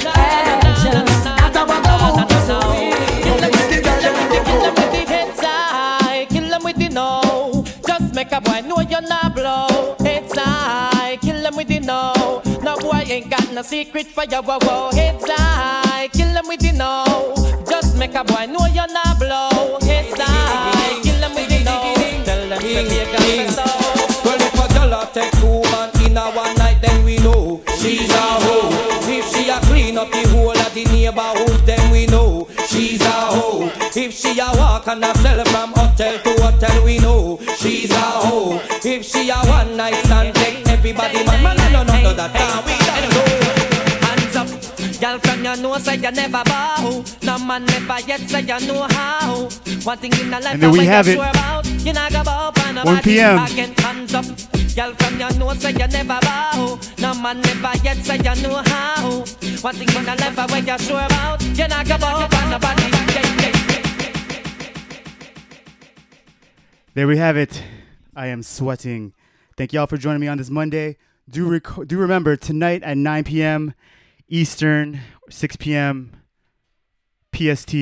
action. 0.06 1.04
That's 1.24 1.56
a 1.56 1.64
vagabond. 1.66 2.28
Don't 3.24 3.40
let 3.40 3.52
me 3.52 3.62
be 3.70 3.76
the 3.76 3.82
girl. 3.82 5.06
Heads 5.06 5.40
high, 5.40 6.26
kill 6.30 6.48
them 6.48 6.62
with 6.62 6.76
the 6.76 6.88
no. 6.88 7.64
Just 7.86 8.14
make 8.14 8.32
a 8.32 8.40
boy 8.40 8.60
know 8.60 8.80
you're 8.80 9.02
not 9.02 9.34
blow. 9.34 9.96
Heads 10.00 10.32
high, 10.36 11.18
kill 11.20 11.42
them 11.42 11.56
with 11.56 11.68
the 11.68 11.80
no. 11.80 12.12
No 12.12 12.12
boy 12.12 12.18
ain't 12.18 12.21
got 13.32 13.50
no 13.54 13.62
secret 13.62 14.06
for 14.08 14.24
your 14.24 14.42
wow 14.42 14.58
wow. 14.60 14.90
Heads 14.92 15.24
high, 15.26 16.08
kill 16.12 16.34
them 16.34 16.46
with 16.48 16.60
the 16.60 16.72
no. 16.72 17.32
Just 17.66 17.96
make 17.96 18.14
a 18.14 18.22
boy 18.22 18.44
know 18.44 18.66
you're 18.66 18.92
not 18.92 19.18
blow. 19.18 19.78
Heads 19.80 20.20
high, 20.20 21.00
kill 21.00 21.18
them 21.18 21.32
with 21.34 21.48
the 21.48 21.64
no. 21.64 21.94
Tell 22.28 22.48
them 22.50 22.60
to 22.60 22.82
take 22.92 23.08
a 23.08 23.50
so. 23.50 23.64
Well, 24.24 24.36
if 24.36 24.52
a 24.52 24.66
girl 24.76 25.08
take 25.16 25.32
two 25.40 25.62
man 25.72 25.88
in 26.04 26.18
a 26.18 26.28
one 26.36 26.54
night, 26.56 26.82
then 26.82 27.04
we 27.06 27.16
know 27.24 27.62
she's 27.80 28.10
a 28.10 28.20
hoe. 28.44 28.68
If 29.08 29.24
she 29.32 29.48
a 29.48 29.58
clean 29.60 29.96
up 29.96 30.10
the 30.10 30.28
whole 30.28 30.50
of 30.50 30.74
the 30.74 30.84
neighborhood, 30.84 31.64
then 31.64 31.90
we 31.90 32.04
know 32.04 32.48
she's 32.68 33.00
a 33.00 33.32
hoe. 33.32 33.72
If 33.96 34.12
she 34.12 34.38
a 34.40 34.52
walk 34.60 34.88
and 34.88 35.04
a 35.04 35.16
sell 35.18 35.42
from 35.46 35.72
hotel 35.72 36.18
to 36.18 36.42
hotel, 36.42 36.84
we 36.84 36.98
know 36.98 37.40
she's 37.56 37.90
a 37.92 37.94
hoe. 38.28 38.60
If 38.84 39.06
she 39.06 39.30
a 39.30 39.36
one 39.48 39.74
night 39.78 39.96
stand, 40.04 40.34
take 40.34 40.68
everybody 40.68 41.24
man, 41.24 41.42
man, 41.42 41.58
I 41.58 41.72
don't 41.72 41.86
know 41.86 42.12
that. 42.12 42.34
Nah, 42.34 42.60
we 42.66 42.82
from 45.54 45.62
your 45.64 45.78
say 45.78 45.96
you 45.96 46.10
never 46.10 46.42
bow. 46.44 47.04
No 47.22 47.38
man 47.38 47.64
never 47.66 48.00
yet 48.06 48.20
say 48.20 48.40
you 48.40 48.66
know 48.66 48.86
how. 48.90 49.48
One 49.84 49.98
thing 49.98 50.12
in 50.20 50.30
the 50.30 50.40
life 50.40 50.62
And 50.62 50.72
we 50.72 50.84
have 50.86 51.08
it. 51.08 51.14
sure 51.14 51.28
about, 51.28 51.66
you 51.84 51.92
not 51.92 52.12
go 52.12 52.24
bow 52.24 52.50
for 52.52 52.62
1 52.62 52.74
nobody. 52.74 53.02
p.m.. 53.02 53.38
Again, 53.44 53.74
hands 53.78 54.14
up, 54.14 54.24
girl 54.74 54.92
from 54.94 55.20
your 55.20 55.32
nose 55.34 55.58
say 55.60 55.72
you 55.72 55.86
never 55.88 56.18
bow. 56.22 56.78
No 56.98 57.14
man 57.14 57.40
never 57.40 57.72
yet 57.84 57.96
say 57.98 58.16
you 58.16 58.42
know 58.42 58.62
how. 58.64 59.18
One 59.60 59.74
thing 59.74 59.88
in 59.96 60.04
the 60.04 60.16
life 60.18 60.50
where 60.50 60.62
you 60.62 60.78
sure 60.78 61.00
about, 61.04 61.42
you 61.42 61.68
not 61.68 61.86
go 61.86 61.98
bow 61.98 62.28
for 62.28 62.48
nobody. 62.50 62.82
Yeah, 62.82 63.36
yeah. 63.40 63.52
There 66.94 67.06
we 67.06 67.16
have 67.16 67.36
it. 67.36 67.62
I 68.14 68.26
am 68.28 68.42
sweating. 68.42 69.12
Thank 69.56 69.72
y'all 69.72 69.86
for 69.86 69.96
joining 69.96 70.20
me 70.20 70.28
on 70.28 70.38
this 70.38 70.50
Monday. 70.50 70.96
Do 71.28 71.48
rec- 71.48 71.86
do 71.86 71.96
remember 71.98 72.36
tonight 72.36 72.82
at 72.82 72.96
9 72.96 73.24
p.m. 73.24 73.74
Eastern, 74.28 75.00
6 75.30 75.56
p.m. 75.56 76.22
PST. 77.34 77.74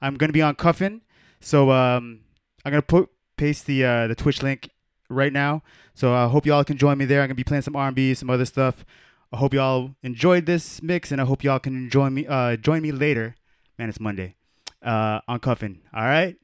I'm 0.00 0.16
gonna 0.16 0.32
be 0.32 0.42
on 0.42 0.54
Cuffin, 0.54 1.02
so 1.40 1.70
um, 1.70 2.20
I'm 2.64 2.72
gonna 2.72 2.82
put 2.82 3.10
paste 3.36 3.66
the 3.66 3.84
uh, 3.84 4.06
the 4.06 4.14
Twitch 4.14 4.42
link 4.42 4.70
right 5.08 5.32
now. 5.32 5.62
So 5.94 6.14
I 6.14 6.28
hope 6.28 6.46
y'all 6.46 6.64
can 6.64 6.76
join 6.76 6.98
me 6.98 7.04
there. 7.04 7.22
I'm 7.22 7.28
gonna 7.28 7.34
be 7.34 7.44
playing 7.44 7.62
some 7.62 7.74
R&B, 7.74 8.14
some 8.14 8.30
other 8.30 8.44
stuff. 8.44 8.84
I 9.32 9.36
hope 9.36 9.52
y'all 9.52 9.94
enjoyed 10.02 10.46
this 10.46 10.82
mix, 10.82 11.10
and 11.10 11.20
I 11.20 11.24
hope 11.24 11.42
y'all 11.42 11.58
can 11.58 11.90
join 11.90 12.14
me 12.14 12.26
uh, 12.26 12.56
join 12.56 12.82
me 12.82 12.92
later. 12.92 13.34
Man, 13.78 13.88
it's 13.88 14.00
Monday 14.00 14.36
uh, 14.82 15.20
on 15.26 15.40
Cuffin. 15.40 15.80
All 15.92 16.04
right. 16.04 16.36